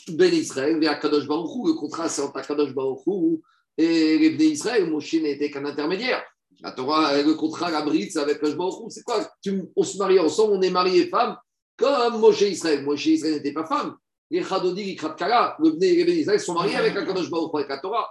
[0.09, 1.67] Ben Israël et Akadosh Baruchou.
[1.69, 3.41] Le contrat, c'est entre Akadosh Baruchou
[3.79, 4.91] et les Ben Israël.
[4.91, 6.25] Moshe n'était qu'un intermédiaire.
[6.61, 8.87] La Torah, le contrat, la bride, avec Akadosh Baruchou.
[8.91, 9.31] C'est quoi?
[9.77, 11.37] On se marie ensemble, on est marié femme
[11.77, 12.85] comme Moshe Israël.
[12.85, 13.97] Moshe Israël n'était pas femme.
[14.31, 17.79] Les Chadodi, les Kratkala, le les Ben Israël sont mariés avec Akadosh Baruch avec la
[17.79, 18.09] Torah.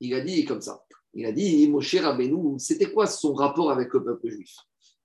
[0.00, 0.78] Il a dit comme ça.
[1.14, 4.56] Il a dit, Moshe Rabbeinu, c'était quoi son rapport avec le peuple juif?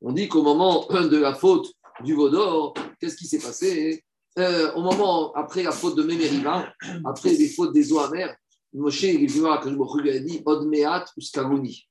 [0.01, 1.71] On dit qu'au moment de la faute
[2.03, 4.03] du Vaudor, qu'est-ce qui s'est passé?
[4.39, 6.71] Euh, Au moment, après la faute de Mémériva,
[7.05, 8.35] après les fautes des eaux amères,
[8.73, 11.21] Moshe, il est venu lui a dit, Odmeat ou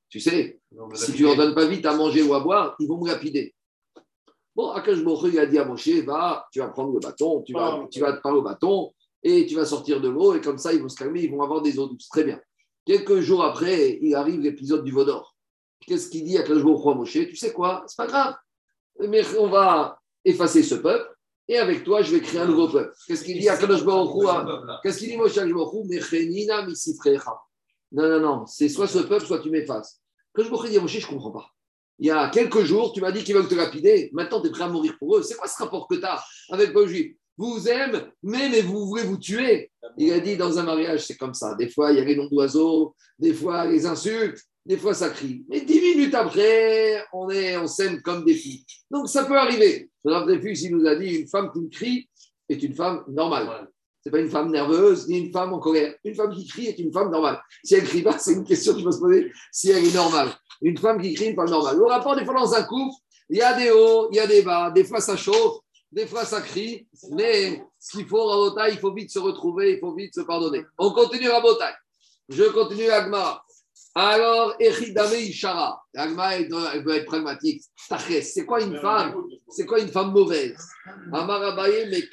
[0.09, 0.61] Tu sais,
[0.95, 3.09] si tu ne leur donnes pas vite à manger ou à boire, ils vont me
[3.09, 3.55] lapider.
[4.55, 7.87] Bon, Akash il a dit à Moshe, va, tu vas prendre le bâton, tu vas,
[7.91, 8.93] tu vas te parler au bâton,
[9.23, 11.43] et tu vas sortir de l'eau, et comme ça, ils vont se calmer, ils vont
[11.43, 12.09] avoir des eaux douces.
[12.09, 12.41] Très bien.
[12.89, 15.37] Quelques jours après, il arrive l'épisode du Vaudor.
[15.87, 17.13] Qu'est-ce qu'il dit à Akash à Moshe?
[17.13, 17.85] Tu sais quoi?
[17.87, 18.35] C'est pas grave.
[19.07, 21.07] Mais on va effacer ce peuple,
[21.49, 22.95] et avec toi, je vais créer un nouveau peuple.
[23.07, 23.85] Qu'est-ce qu'il dit à Kadosh
[24.83, 25.37] Qu'est-ce qu'il dit Moshe
[27.93, 30.01] Non, non, non, c'est soit ce peuple, soit tu m'effaces.
[30.35, 31.47] Kadosh Baruch dit Moshe, je ne comprends pas
[31.99, 34.09] il y a quelques jours, tu m'as dit qu'ils veulent te lapider.
[34.13, 35.23] Maintenant, tu es prêt à mourir pour eux.
[35.23, 38.87] C'est quoi ce rapport que tu as avec juifs Vous vous aimez, mais, mais vous
[38.87, 39.71] voulez vous tuer.
[39.97, 41.55] Il a dit dans un mariage, c'est comme ça.
[41.55, 45.09] Des fois, il y a les noms d'oiseaux, des fois, les insultes, des fois, ça
[45.11, 45.45] crie.
[45.49, 48.65] Mais dix minutes après, on est, on s'aime comme des filles.
[48.91, 49.89] Donc, ça peut arriver.
[50.05, 52.11] Le filles, il nous a dit une femme qui crie
[52.49, 53.69] est une femme normale.
[54.03, 55.95] Ce n'est pas une femme nerveuse ni une femme en colère.
[56.05, 57.41] Une femme qui crie est une femme normale.
[57.65, 60.29] Si elle crie pas, c'est une question qu'il faut se poser si elle est normale.
[60.61, 61.77] Une femme qui crie, une femme normale.
[61.77, 62.95] Le rapport, des fois, dans un couple,
[63.31, 64.71] il y a des hauts, il y a des bas.
[64.71, 65.59] Des fois, ça chauffe,
[65.91, 66.87] des fois, ça crie.
[67.11, 70.65] Mais ce qu'il faut, Rabotai, il faut vite se retrouver, il faut vite se pardonner.
[70.77, 71.73] On continue Rabotai.
[72.29, 73.43] Je continue Agma.
[73.95, 75.83] Alors, Echidame Ishara.
[75.97, 76.49] Agma, elle
[76.85, 77.63] veut être pragmatique.
[77.77, 79.15] C'est quoi une femme?
[79.49, 80.59] C'est quoi une femme mauvaise?
[81.13, 82.05] Amarabaye, mais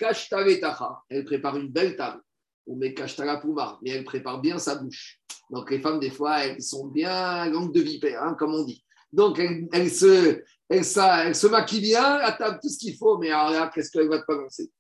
[1.10, 2.22] Elle prépare une belle table.
[2.66, 2.96] Ou mais
[3.42, 3.78] Pouma.
[3.84, 5.20] Mais elle prépare bien sa bouche.
[5.52, 8.84] Donc, les femmes, des fois, elles sont bien langue de vipère, hein, comme on dit.
[9.12, 13.52] Donc, elles, se, elles, se maquillent bien, à table tout ce qu'il faut, mais alors
[13.52, 14.72] là, qu'est-ce qu'elle va te prononcer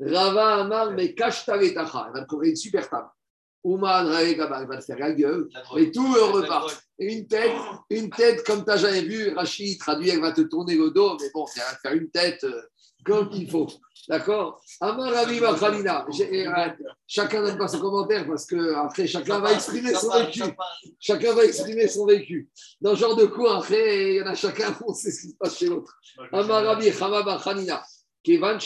[0.00, 3.08] Rava Amar, mais cache Elle va te trouver une super table.
[3.62, 6.82] Oumar elle va te faire la gueule, et tout repart.
[6.98, 7.52] Et une tête,
[7.90, 11.16] une tête comme tu n'as jamais vu, Rachid traduit, elle va te tourner le dos,
[11.20, 12.62] mais bon, elle va te faire une tête euh,
[13.04, 13.68] comme il faut.
[14.08, 14.60] D'accord?
[14.80, 16.68] Amar euh,
[17.06, 20.42] Chacun donne pas son commentaire parce que après chacun va exprimer son vécu.
[20.98, 22.50] Chacun va exprimer son vécu.
[22.80, 25.28] Dans ce genre de coup, après, il y en a chacun, on sait ce qui
[25.28, 25.96] se passe chez l'autre.
[26.32, 27.82] Amar Rabbi Chamaba Khanina.
[28.22, 28.58] Kevan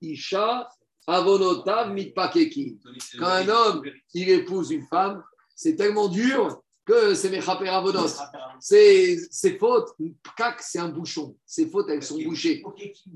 [0.00, 0.68] Isha,
[1.06, 2.78] Avonota, Mitpakeki.
[3.18, 3.82] Quand un homme,
[4.14, 5.22] il épouse une femme,
[5.54, 8.20] c'est tellement dur que c'est Mechaper Avonos.
[8.60, 11.36] Ses fautes, Pkak, c'est un bouchon.
[11.44, 12.62] Ses fautes, elles sont bouchées.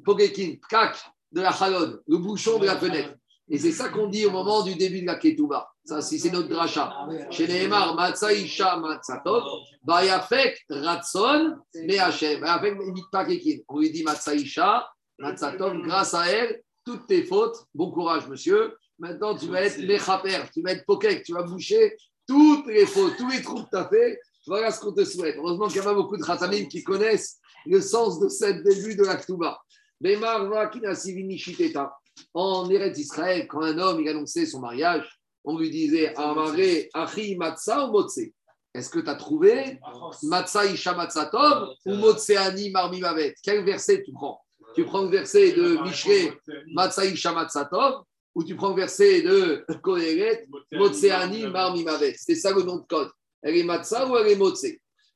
[0.05, 0.97] Pokekin, Pkak,
[1.33, 3.15] de la chalon, le bouchon de la fenêtre.
[3.53, 5.69] Et c'est ça qu'on dit au moment du début de la ketouba.
[5.85, 7.09] Ça, c'est notre dracha.
[7.31, 9.43] Chez Nehemar, Matzah Isha Matzatot,
[9.83, 11.57] Bayafek Ratson.
[11.75, 13.59] Bayafek Mitpakekin.
[13.67, 14.89] On lui dit Matzah Isha
[15.19, 18.77] Matzatot, grâce à elle, toutes tes fautes, bon courage, monsieur.
[18.99, 23.17] Maintenant, tu vas être Mechaper, tu vas être Pokek, tu vas boucher toutes les fautes,
[23.17, 24.19] tous les trous que tu as fait.
[24.47, 25.37] Voilà ce qu'on te souhaite.
[25.37, 28.95] Heureusement qu'il y a pas beaucoup de Khatamim qui connaissent le sens de cette début
[28.95, 29.61] de la Ketouba.
[32.35, 36.55] En Eretz Israël, quand un homme il annonçait son mariage, on lui disait Amare,
[36.95, 38.21] Achi, Matza ou Motse?
[38.73, 39.81] Est-ce que tu as trouvé
[40.23, 40.97] Matza Isha
[41.87, 44.41] ou Motse Ani Marmimavet Quel verset tu prends?
[44.75, 46.33] Tu prends le verset de Mishré,
[46.73, 48.05] Matza Isha Matzatov
[48.35, 52.87] ou tu prends le verset de Koheret, Motse Ani Marmimavet C'est ça le nom de
[52.87, 53.11] code.
[53.43, 54.67] Elle est Matza ou elle est Motse?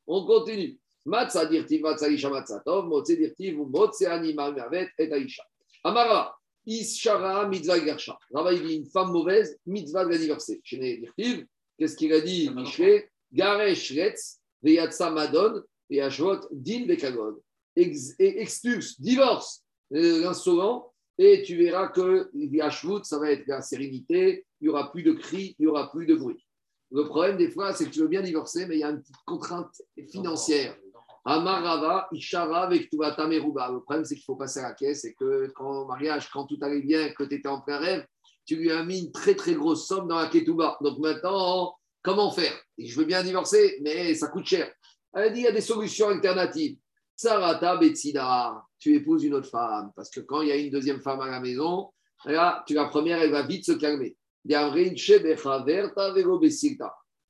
[0.07, 0.79] On continue.
[1.05, 5.45] Matza dirtiv Matza Isha Matzatov, Motse dirtiv ou Motse Ani Marmimavet et Aisha.
[5.85, 6.35] Amara.
[6.67, 8.19] Ishara mitzvah gersha.
[8.33, 10.61] Rava, il dit une femme mauvaise, mitzvah de la divorcer.
[10.65, 11.47] Chez Dirtiv,
[11.79, 17.41] qu'est-ce qu'il a dit, Miché Garesh retz, veyatsa madon, veyashvot din bekagod.
[17.77, 24.69] Expulse, divorce l'insolent, et tu verras que Yashvut, ça va être la sérénité, il n'y
[24.69, 26.45] aura plus de cris, il n'y aura plus de bruit.
[26.91, 29.01] Le problème, des fois, c'est que tu veux bien divorcer, mais il y a une
[29.01, 29.71] petite contrainte
[30.11, 30.77] financière.
[31.25, 33.71] Amarava, Ishara, avec Meruba.
[33.71, 36.47] Le problème, c'est qu'il faut passer à la caisse et que quand au mariage, quand
[36.47, 38.07] tout allait bien, que tu étais en plein rêve,
[38.47, 40.77] tu lui as mis une très très grosse somme dans la ketouba.
[40.83, 42.53] Donc maintenant, comment faire?
[42.77, 44.71] Je veux bien divorcer, mais ça coûte cher.
[45.15, 46.77] Elle dit il y a des solutions alternatives.
[47.17, 49.93] Sarata Betsida, tu épouses une autre femme.
[49.95, 51.91] Parce que quand il y a une deuxième femme à la maison,
[52.25, 54.17] là, tu la première, elle va vite se calmer.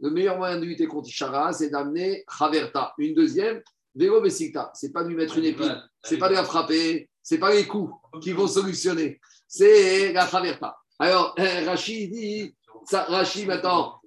[0.01, 2.93] Le meilleur moyen de lutter contre Ishara, c'est d'amener Chaverta.
[2.99, 3.63] Une deuxième,
[3.95, 7.39] Vélo Bessikta, c'est pas de lui mettre une épine, c'est pas de la frapper, c'est
[7.39, 10.77] pas les coups qui vont solutionner, c'est la traverta.
[10.99, 11.35] Alors,
[11.67, 12.55] Rachid dit,
[12.91, 14.01] Rachid maintenant,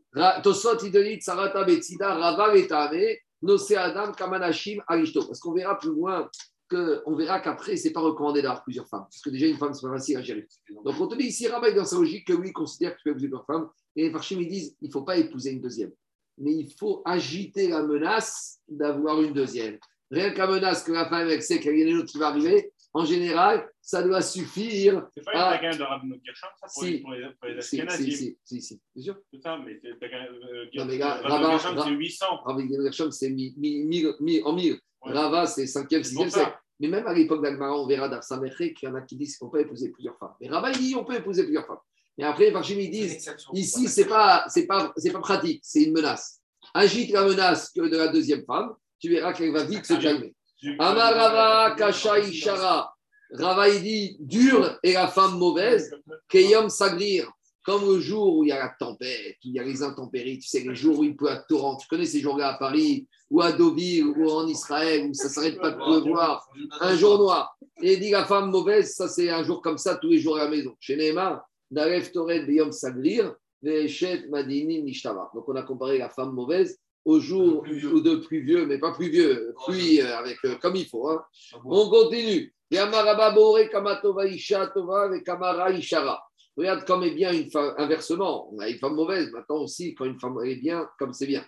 [0.44, 5.26] Tosot il dit, Sarata Betsida, Rava Vetame, Nose Adam, Kamanashim, Arishto.
[5.26, 6.30] Parce qu'on verra plus loin
[6.70, 9.06] que, on verra qu'après, c'est pas recommandé d'avoir plusieurs femmes.
[9.10, 10.48] Parce que déjà, une femme, c'est pas facile à gérer.
[10.84, 13.04] Donc, on te dit ici, est dans sa logique que oui, il considère que tu
[13.04, 13.70] peux épouser plusieurs femmes.
[13.96, 15.92] Et les Farchim, ils disent, il ne faut pas épouser une deuxième
[16.38, 19.78] mais il faut agiter la menace d'avoir une deuxième.
[20.12, 22.28] Rien que la menace que la femme sait qu'il y a une autre qui va
[22.28, 25.08] arriver, en général, ça doit suffire.
[25.14, 26.91] C'est pas une bagarre de Rabbi Gershom, ça pour, Si.
[26.91, 29.16] les, pour les, pour les Si, si, si, si, si, c'est sûr.
[29.32, 32.26] C'est ça, mais c'est euh, Gershom, c'est 800.
[32.43, 34.80] Rabbi Gershom, c'est en mille.
[35.06, 35.14] Ouais.
[35.14, 36.39] Rava, c'est 5e, C'est pour 6e ça.
[36.39, 36.58] siècle.
[36.80, 39.38] Mais même à l'époque d'Agmara, on verra dans Sameché qu'il y en a qui disent
[39.38, 40.34] qu'on peut épouser plusieurs femmes.
[40.41, 41.78] Mais Rava, il dit on peut épouser plusieurs femmes.
[42.18, 45.84] Mais après, les Farchim, ils disent ici, c'est pas, c'est pas, c'est pas pratique, c'est
[45.84, 46.41] une menace.
[46.74, 50.34] Agite la menace que de la deuxième femme, tu verras qu'elle va vite se calmer.
[50.80, 52.93] Amarava, Kasha, Ishara.
[53.32, 55.93] Rava, dit dur et la femme mauvaise,
[56.30, 57.30] Keyom Sagrir.
[57.64, 60.39] Comme le jour où il y a la tempête, où il y a les intempéries,
[60.39, 61.76] tu sais, les jours où il pleut à torrent.
[61.76, 65.30] Tu connais ces jours-là à Paris, ou à Deauville, ou en Israël, où ça ne
[65.30, 66.47] s'arrête pas de pleuvoir.
[66.80, 67.58] Un jour noir.
[67.82, 70.38] Et il dit la femme mauvaise, ça c'est un jour comme ça, tous les jours
[70.38, 70.76] à la maison.
[70.80, 75.30] Chez Neymar, Naref Beyom Sagrir, Ve'eshet Madini Nishtava.
[75.34, 79.55] Donc on a comparé la femme mauvaise au jour ou de pluvieux, mais pas pluvieux,
[79.66, 81.08] pluie euh, avec, euh, comme il faut.
[81.08, 81.24] hein.
[81.64, 82.53] On continue.
[82.70, 86.22] Yamaraba Bore Kamatova Isha Tova ve Kamara Ishara.
[86.58, 88.49] Regarde comme est bien une femme, inversement.
[88.53, 91.45] On a une femme mauvaise, maintenant aussi, quand une femme est bien, comme c'est bien.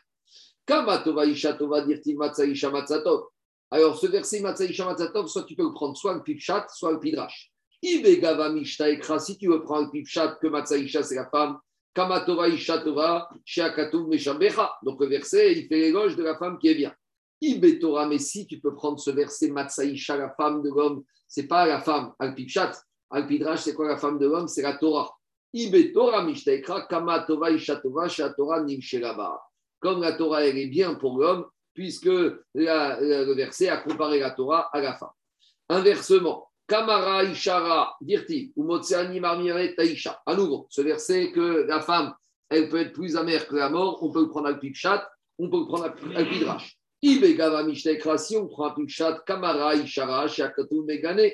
[0.66, 3.26] Kamatova Isha Tova Dirti Matza Isha Matzatov.
[3.70, 6.94] Alors, ce verset Matza Isha Matzatov, soit tu peux le prendre soit le Pipchat, soit
[6.94, 7.52] le Pidrash.
[7.82, 11.58] Ibegava Mishta Ekra, si tu veux prendre le Pipchat, que Matza Isha, c'est la femme.
[11.94, 14.72] Kamatova Isha Tova, Sheakatou Meshabecha.
[14.84, 16.94] Donc, le verset, il fait l'éloge de la femme qui est bien.
[17.42, 21.66] Ibetora, mais si tu peux prendre ce verset Matsaïcha, la femme de l'homme, c'est pas
[21.66, 22.74] la femme, Alpichat.
[23.10, 24.48] Alpidrash, c'est quoi la femme de l'homme?
[24.48, 25.10] C'est la Torah.
[25.54, 29.42] Ibetora Mishtaekra, Kama Tova Isha Tova, Shatora Nimshelaba.
[29.80, 34.70] Comme la Torah, elle est bien pour l'homme, puisque le verset a comparé la Torah
[34.74, 35.10] à la femme.
[35.70, 40.22] Inversement, Kamara Ishara, Dirti, ou Motseani Marmire Taisha.
[40.26, 42.14] À nouveau, ce verset que la femme,
[42.48, 45.10] elle peut être plus amère que la mort, on peut le prendre à Alpichat,
[45.40, 46.78] on peut prendre à Alpidrash.
[47.02, 51.32] Ibegava Mishtekra, si on prend Pichat, Kamara, Ishara, Shakatu, Megane.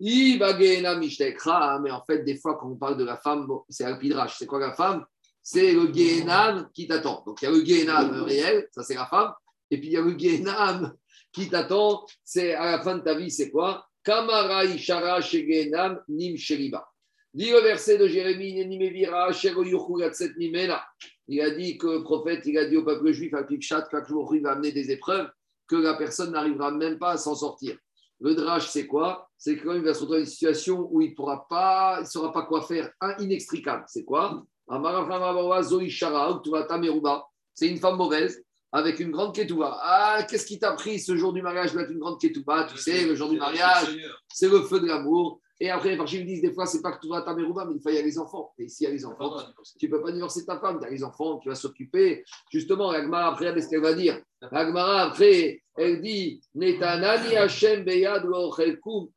[0.00, 4.36] Ibagena Mishtekra, mais en fait, des fois, quand on parle de la femme, c'est Alpidrash.
[4.38, 5.04] C'est quoi la femme?
[5.42, 7.24] C'est le Gehenam qui t'attend.
[7.26, 9.32] Donc, il y a le Gehenam réel, ça c'est la femme.
[9.72, 10.94] Et puis, il y a le Gehenam
[11.32, 12.06] qui t'attend.
[12.22, 13.87] C'est à la fin de ta vie, c'est quoi?
[14.04, 16.88] Kamara, Ishara, Shegehenam, Nim, Sheriba.
[17.34, 19.28] Dis le verset de Jérémie, Nimena.
[21.28, 24.02] Il a dit que le prophète, il a dit au peuple juif, à Pipchat, qu'un
[24.04, 25.28] jour il va amener des épreuves,
[25.66, 27.76] que la personne n'arrivera même pas à s'en sortir.
[28.20, 29.28] Le drache, c'est quoi?
[29.36, 32.08] C'est quand il va se retrouver dans une situation où il pourra pas, il ne
[32.08, 33.84] saura pas quoi faire, un inextricable.
[33.86, 34.42] C'est quoi?
[37.54, 39.78] C'est une femme mauvaise avec une grande ketouba.
[39.82, 42.78] Ah, qu'est-ce qui t'a pris ce jour du mariage doit être une grande ketouba Tu
[42.78, 43.96] sais, le jour du mariage,
[44.32, 45.40] c'est le feu de l'amour.
[45.60, 47.72] Et après, les Farchim disent des fois, c'est pas que tout va ta Merouba, mais
[47.74, 48.52] une fois, il y a les enfants.
[48.58, 49.38] Et ici, il y a les enfants.
[49.78, 52.24] Tu peux pas divorcer ta femme, tu as les enfants, tu vas s'occuper.
[52.52, 54.20] Justement, l'Agmara, après, qu'est-ce qu'elle va dire?
[54.52, 59.08] L'Agmara, après, elle dit Netanani Hashem Beyad Lo Chelkum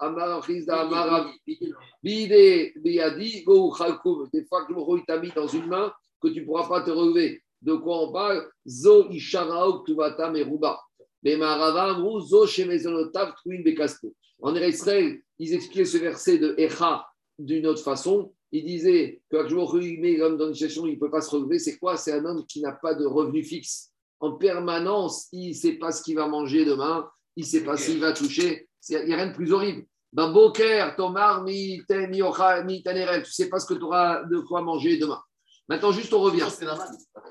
[2.02, 4.28] Bide Beyadi Go Chelkum.
[4.34, 6.89] Des fois que le t'a mis dans une main que tu ne pourras pas te
[6.89, 7.43] relever.
[7.62, 8.47] De quoi on parle?
[8.68, 10.80] Zo Isharaok Tuvata Meruba.
[11.24, 14.14] Mais Marava Zo Shemezonotav Twin Bekasto.
[14.41, 17.05] En Israël, ils expliquaient ce verset de Echa
[17.38, 18.34] d'une autre façon.
[18.51, 21.59] Ils disaient que l'homme dans une situation il ne peut pas se relever.
[21.59, 21.95] C'est quoi?
[21.95, 23.91] C'est un homme qui n'a pas de revenu fixe.
[24.20, 27.78] En permanence, il ne sait pas ce qu'il va manger demain, il ne sait pas
[27.78, 28.68] s'il va toucher.
[28.89, 29.86] Il n'y a rien de plus horrible.
[30.14, 34.97] Ben, Boker, Tomar, mi, tu ne sais pas ce que tu auras de quoi manger
[34.97, 35.22] demain.
[35.68, 36.47] Maintenant, juste, on revient.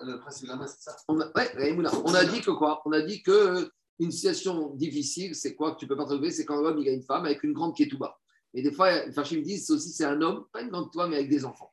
[0.02, 0.96] Le principe de la main, c'est ça.
[1.08, 2.80] On a, ouais, on a dit que quoi?
[2.84, 6.30] On a dit que une situation difficile, c'est quoi que tu peux pas te relever
[6.30, 8.18] C'est quand un homme il a une femme avec une grande qui est tout bas.
[8.54, 11.16] Et des fois, les me disent aussi c'est un homme, pas une grande toi, mais
[11.16, 11.72] avec des enfants.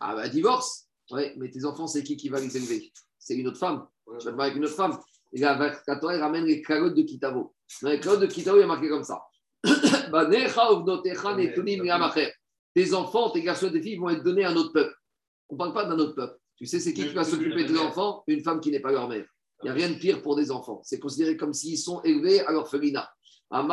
[0.00, 2.92] Ah bah divorce Oui, mais tes enfants, c'est qui qui va les élever?
[3.18, 3.86] C'est une autre femme.
[4.18, 4.98] Tu vas te avec une autre femme.
[5.32, 7.54] Et là, la Torah, il ramène les calottes de Kitavo.
[7.82, 9.22] Dans les calottes de Kitavo, il y a marqué comme ça.
[12.74, 14.94] tes enfants, tes garçons et tes filles vont être donnés à un autre peuple.
[15.48, 16.38] On ne parle pas d'un autre peuple.
[16.56, 18.92] Tu sais, c'est qui qui va s'occuper de tes enfants Une femme qui n'est pas
[18.92, 19.24] leur mère.
[19.62, 20.80] Il n'y a rien de pire pour des enfants.
[20.84, 23.10] C'est considéré comme s'ils sont élevés à l'orphelinat.
[23.50, 23.70] On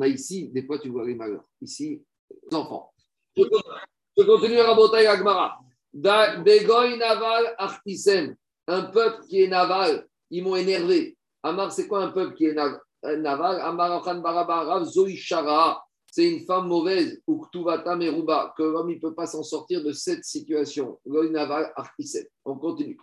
[0.00, 1.44] a ici, des fois, tu vois les malheurs.
[1.60, 2.92] Ici, les enfants.
[3.36, 5.58] Je continue à raboter Agmara.
[5.92, 8.36] Begoy naval artisem.
[8.68, 11.16] Un peuple qui est naval, ils m'ont énervé.
[11.42, 12.80] Amar, c'est quoi un peuple qui est naval?
[13.02, 15.82] Amar Barabarav Zoishara.
[16.10, 19.92] C'est une femme mauvaise, ou Ktuvata Meruba, que l'homme ne peut pas s'en sortir de
[19.92, 20.98] cette situation.
[22.44, 22.98] On continue.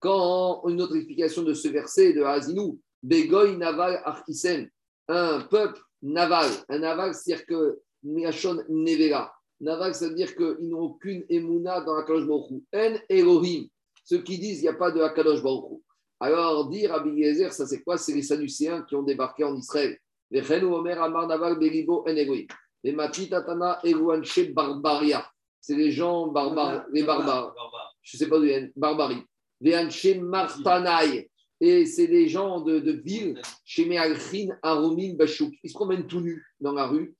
[0.00, 4.68] Quand une autre explication de ce verset de Hazinou, Begoy naval artisem.
[5.08, 6.50] Un peuple naval.
[6.68, 9.32] Un naval, c'est-à-dire que Miachon Nevela.
[9.60, 13.66] Naval, ça veut dire qu'ils n'ont aucune émouna dans Akadosh Baruch En Elohim.
[14.04, 15.80] Ceux qui disent qu'il n'y a pas de Akadosh Baruch
[16.20, 17.96] Alors, dire à ça c'est quoi?
[17.96, 19.98] C'est les Sadducéens qui ont débarqué en Israël.
[20.30, 22.04] Les Omer Amar Beribo.
[22.06, 25.28] Les Matitatana Eruanche Barbaria.
[25.60, 27.54] C'est les gens barbares, les barbares.
[28.02, 28.46] Je ne sais pas d'où
[28.76, 29.22] barbarie.
[29.60, 31.28] Les Anche Martanaï.
[31.60, 35.52] Et c'est des gens de, de ville, chez Mealchin, Aromin, Bachouk.
[35.64, 37.16] Ils se promènent tout nus dans la rue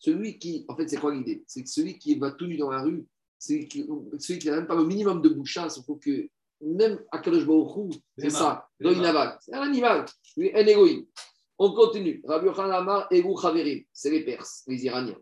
[0.00, 1.44] celui qui, en fait, c'est quoi l'idée?
[1.46, 3.06] C'est que celui qui va tout nu dans la rue,
[3.38, 6.28] celui qui n'a même pas le minimum de bouchage, il faut que
[6.60, 7.44] même à Kadosh
[8.16, 9.04] c'est ça, dans une.
[9.40, 10.04] C'est un animal,
[10.38, 11.06] un égoïme.
[11.58, 12.22] On continue.
[12.26, 15.18] Rabbi Yochanan Egu Chaverim, c'est les Perses, les Iraniens.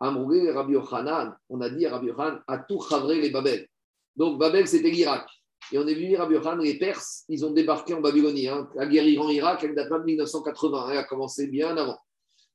[0.00, 3.68] Amrougé, Rabbi Yochanan, on a dit à Rabbi Yochanan, à tout Chavre les Babel.
[4.16, 5.28] Donc Babel, c'était l'Irak.
[5.72, 8.48] Et on est venu Rabbi Yochanan, les Perses, ils ont débarqué en Babylonie.
[8.48, 8.68] Hein.
[8.74, 11.98] La guerre Iran-Irak, elle date pas de 1980, elle a commencé bien avant.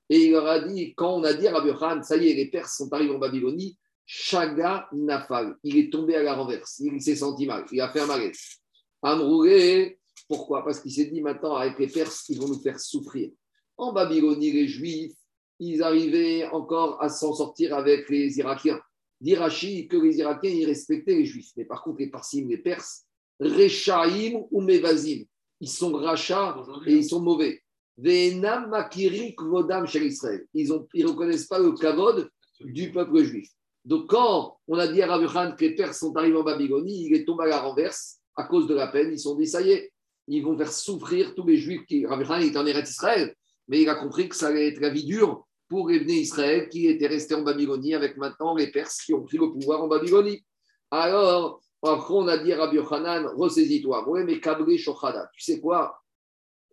[0.09, 2.33] Et il leur a dit, quand on a dit à Rabbi Yochanan, ça y est,
[2.33, 7.01] les Perses sont arrivés en Babylonie, Chaga Nafal, il est tombé à la renverse, il
[7.01, 8.57] s'est senti mal, il a fait un malaise.
[9.01, 10.63] Amroulé, pourquoi?
[10.63, 13.31] Parce qu'il s'est dit maintenant, avec les Perses, ils vont nous faire souffrir.
[13.77, 15.13] En Babylonie, les Juifs,
[15.59, 18.79] ils arrivaient encore à s'en sortir avec les Irakiens
[19.21, 21.51] dit que les Irakiens, ils respectaient les Juifs.
[21.55, 23.05] Mais par contre, les Parsim, les Perses,
[23.39, 25.23] Rechaim ou Mevazim,
[25.59, 27.61] ils sont rachats et ils sont mauvais.
[27.97, 30.45] Venam Makirik Vodam chez Israël.
[30.53, 32.29] Ils ne reconnaissent pas le kavod
[32.61, 33.49] du peuple juif.
[33.83, 37.07] Donc, quand on a dit à Rabbi Khan que les Perses sont arrivés en Babylonie,
[37.07, 39.11] il est tombé à la renverse à cause de la peine.
[39.11, 39.91] Ils sont dit, ça y est,
[40.27, 41.85] ils vont faire souffrir tous les Juifs.
[41.85, 42.03] Qui...
[42.03, 43.35] Khan est en Eretz Israël,
[43.67, 46.87] mais il a compris que ça allait être la vie dure pour les Israël qui
[46.87, 50.43] étaient restés en Babylonie avec maintenant les Perses qui ont pris le pouvoir en Babylonie.
[50.91, 54.07] Alors, après, on a dit à Rabbi Yochanan, ressaisis-toi.
[54.07, 55.99] Oui, mais Kabré Shochada, tu sais quoi?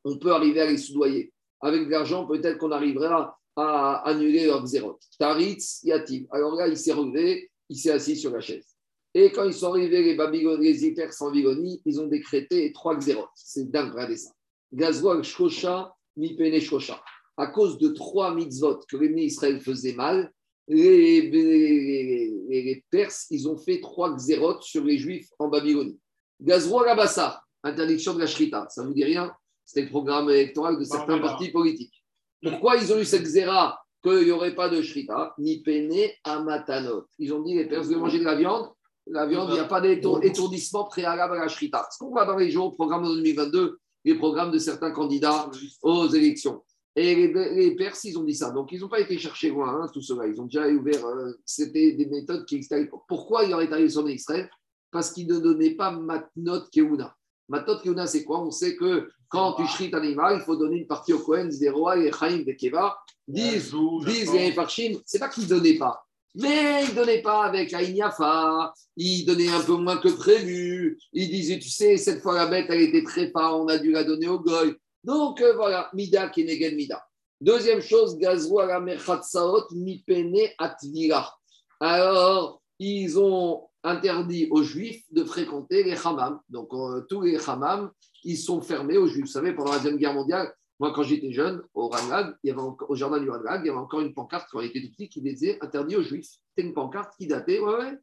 [0.04, 1.32] On peut arriver à les soudoyer.
[1.60, 4.98] Avec de l'argent, peut-être qu'on arrivera à annuler leur zéro.
[5.18, 6.26] Taritz Yativ.
[6.30, 8.66] Alors là, il s'est relevé, il s'est assis sur la chaise.
[9.14, 12.98] Et quand ils sont arrivés, les Babyloniens, les Perses en Babylonie, ils ont décrété trois
[13.00, 13.28] zérotes.
[13.34, 14.30] C'est dingue, regardez ça.
[14.72, 17.02] Gazouag Shosha, Mipene Shosha
[17.38, 20.30] à cause de trois mitzvot que les Israël faisaient mal,
[20.66, 25.98] les, les, Perses, ils ont fait trois xérotes sur les Juifs en Babylonie.
[26.40, 29.32] Gazroa Gabassa, interdiction de la Shrita, ça ne vous dit rien?
[29.64, 32.04] C'était le programme électoral de certains partis politiques.
[32.42, 37.06] Pourquoi ils ont eu cette xéra qu'il n'y aurait pas de Shrita Ni pene amatanot.
[37.18, 38.70] Ils ont dit les Perses de manger de la viande.
[39.06, 41.86] La viande, il n'y a pas d'étourdissement préalable à la Shrita.
[41.90, 45.50] Ce qu'on voit dans les jours, programme de 2022, les programmes de certains candidats
[45.82, 46.62] aux élections.
[46.94, 48.50] Et les, Perses, ils ont dit ça.
[48.50, 50.26] Donc, ils n'ont pas été chercher loin, hein, tout cela.
[50.26, 51.06] Ils ont déjà ouvert.
[51.06, 54.50] Euh, c'était des méthodes qui existaient Pourquoi il aurait arrivé sur Israël
[54.90, 57.14] Parce qu'ils ne donnaient pas matnot keuna.
[57.48, 58.40] Matnot keuna, c'est quoi?
[58.40, 61.48] On sait que quand tu shrites un animal, il faut donner une partie au Kohen,
[61.48, 62.98] des rois, les Chaim, des Keva.
[63.26, 63.74] Disent,
[64.06, 66.02] disent les Farshim, c'est pas qu'ils ne donnaient pas.
[66.34, 70.98] Mais ils ne donnaient pas avec la Ignafa, ils donnaient un peu moins que prévu.
[71.12, 73.90] Ils disaient, tu sais, cette fois la bête, elle était très pas, on a dû
[73.90, 74.74] la donner au Goy.
[75.04, 77.04] Donc euh, voilà, Mida Kenegen Mida.
[77.40, 81.38] Deuxième chose, Gazou Mechatsaot Mipene Atvira.
[81.80, 86.40] Alors, ils ont interdit aux Juifs de fréquenter les hammams.
[86.48, 87.90] Donc, euh, tous les hammams,
[88.24, 89.26] ils sont fermés aux Juifs.
[89.26, 92.50] Vous savez, pendant la Deuxième Guerre mondiale, moi, quand j'étais jeune, au Ranlag, il y
[92.50, 94.80] avait encore- au jardin du Ranlag, il y avait encore une pancarte quand on était
[94.80, 96.28] tout petit qui disait interdit aux Juifs.
[96.54, 97.98] C'était une pancarte qui datait, ouais, ouais.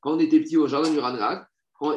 [0.00, 1.46] Quand on était petit au jardin du Ranlag,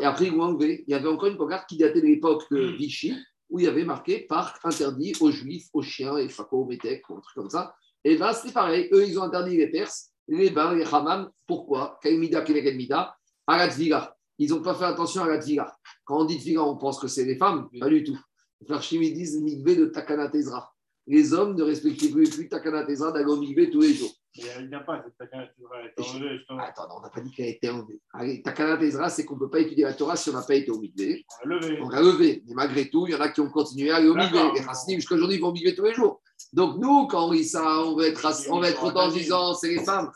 [0.01, 3.15] et après enlevé, il y avait encore une pancarte qui datait de l'époque de Vichy,
[3.49, 7.09] où il y avait marqué parc interdit aux Juifs, aux chiens, et Fako, aux métèques,
[7.09, 7.73] ou un truc comme ça.
[8.03, 8.87] Et là, c'était pareil.
[8.93, 11.31] Eux, ils ont interdit les Perses, les bains, les hammams.
[11.47, 11.97] Pourquoi?
[12.03, 13.15] Kaimida, Keneged Mida,
[13.47, 14.15] à la Tvila.
[14.39, 15.77] Ils n'ont pas fait attention à la Tvila.
[16.05, 17.69] Quand on dit Tvila, on pense que c'est les femmes.
[17.79, 18.17] Pas du tout.
[18.61, 20.73] Les Farshim, ils disent de Takana Tezra.
[21.07, 24.11] Les hommes ne respectaient plus, plus Takana Tezra d'aller au Migvé tous les jours.
[24.35, 25.91] Il n'y a pas cette taquin, c'est vrai.
[25.97, 26.59] T'as enlevé, justement.
[26.59, 27.99] Attends, on n'a pas dit qu'elle a été enlevée.
[28.13, 30.55] Allez, Takana Tezra, c'est qu'on ne peut pas étudier la Torah si on n'a pas
[30.55, 31.25] été au Migvé.
[31.43, 32.43] On l'a levé.
[32.47, 34.15] Mais malgré tout, il y en a qui ont continué à aller au.
[34.15, 36.21] Les Hassidim, jusqu'à aujourd'hui, ils vont au Migvé tous les jours.
[36.53, 39.53] Donc, nous, quand on dit ça, on va être, on va être content en disant
[39.53, 40.11] c'est les femmes.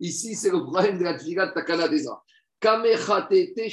[0.00, 2.22] Ici, c'est le problème de la Tfiga de Takana Tezra.
[2.62, 3.68] Kamechatete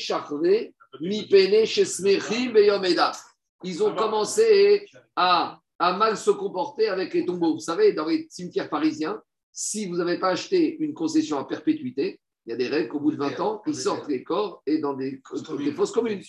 [1.66, 3.12] Shesmechim Edat.
[3.64, 4.86] Ils ont commencé
[5.16, 7.54] à, à mal se comporter avec les tombeaux.
[7.54, 9.22] Vous savez, dans les cimetières parisiens,
[9.52, 13.00] si vous n'avez pas acheté une concession à perpétuité, il y a des règles qu'au
[13.00, 15.22] bout de 20 ans, ils sortent les corps et dans des,
[15.66, 16.24] des fosses communes.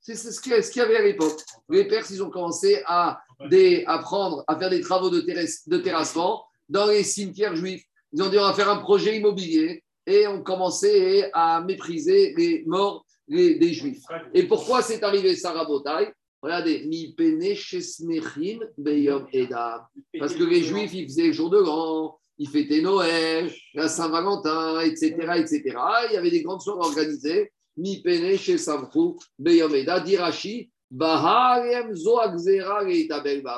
[0.00, 1.38] C'est ce qu'il y, ce qu'il y avait à l'époque.
[1.68, 5.68] Les Perses, ils ont commencé à, des, à prendre, à faire des travaux de, terrasse-
[5.68, 7.84] de terrassement dans les cimetières juifs.
[8.12, 12.64] Ils ont dit on va faire un projet immobilier et on commençait à mépriser les
[12.66, 14.02] morts les- des juifs.
[14.34, 16.88] Et pourquoi c'est arrivé ça, Rabotai Regardez.
[20.18, 24.80] Parce que les Juifs, ils faisaient le jour de l'an, ils fêtaient Noël, la Saint-Valentin,
[24.80, 25.62] etc., etc.
[26.08, 27.52] Il y avait des grandes soirées organisées.
[27.76, 32.18] Mi pene chez edam, dirachi, baharem zo.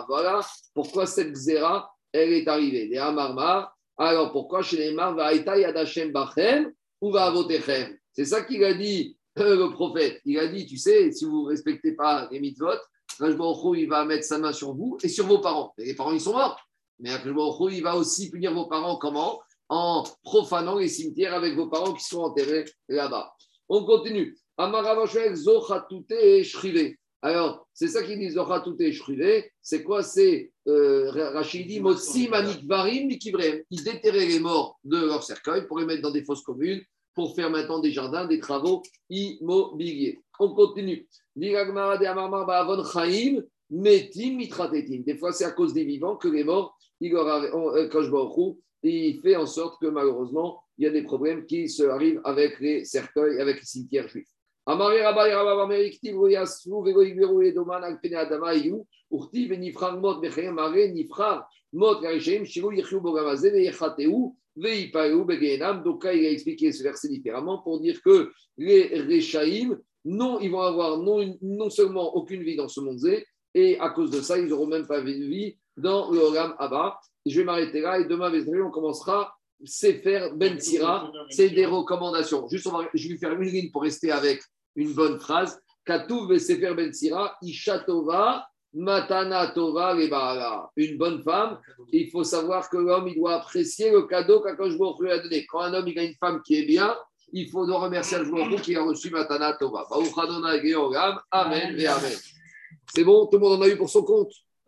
[0.08, 0.40] Voilà
[0.74, 2.88] pourquoi cette gzera, elle est arrivée.
[2.88, 3.71] Des Amarmar.
[3.98, 9.16] Alors pourquoi chez les vaïta yadachem bachem ou va avotechem C'est ça qu'il a dit
[9.38, 10.20] euh, le prophète.
[10.24, 12.78] Il a dit, tu sais, si vous ne respectez pas les mitzvot,
[13.20, 15.72] il va mettre sa main sur vous et sur vos parents.
[15.78, 16.60] Les parents, ils sont morts.
[16.98, 19.40] Mais il va aussi punir vos parents comment?
[19.68, 23.32] En profanant les cimetières avec vos parents qui sont enterrés là-bas.
[23.68, 24.36] On continue.
[24.58, 26.94] Amaravashek Zochatute et Shrive.
[27.24, 29.44] Alors, c'est ça qu'il dit Zochatute et Shrive.
[29.62, 33.62] C'est quoi C'est euh, Rachid dit Motsi Manikvarim Mikivrem.
[33.70, 36.82] Ils déterraient les morts de leur cercueil pour les mettre dans des fosses communes
[37.14, 40.18] pour faire maintenant des jardins, des travaux immobiliers.
[40.40, 41.06] On continue.
[41.36, 41.56] Des
[45.16, 49.86] fois, c'est à cause des vivants que les morts, euh, il fait en sorte que
[49.86, 54.08] malheureusement, il y a des problèmes qui se arrivent avec les cercueils, avec les cimetières
[54.08, 54.28] juifs.
[54.66, 54.94] Donc là,
[66.14, 70.98] il a expliqué ce verset différemment pour dire que les Rechaïm, non, ils vont avoir
[70.98, 72.98] non, non seulement aucune vie dans ce monde
[73.54, 76.98] et à cause de ça, ils n'auront même pas de vie dans le Olam Abba.
[77.26, 78.32] Je vais m'arrêter là et demain,
[78.64, 79.34] on commencera
[79.64, 81.10] Sefer Ben Sira.
[81.30, 82.48] C'est des recommandations.
[82.48, 84.42] Juste, on va- je vais faire une ligne pour rester avec
[84.76, 85.60] une bonne phrase.
[85.84, 89.94] Katouv Sefer Ben Sira, Isha Tova, Matana Tova.
[90.76, 91.58] Une bonne femme.
[91.92, 95.44] Il faut savoir que l'homme, il doit apprécier le cadeau Hu lui a donné.
[95.46, 96.96] Quand un homme, il a une femme qui est bien,
[97.32, 99.86] il faut donc remercier Hu qui a reçu Matana Tova.
[101.30, 102.12] Amen et Amen.
[102.94, 104.32] C'est bon, tout le monde en a eu pour son compte?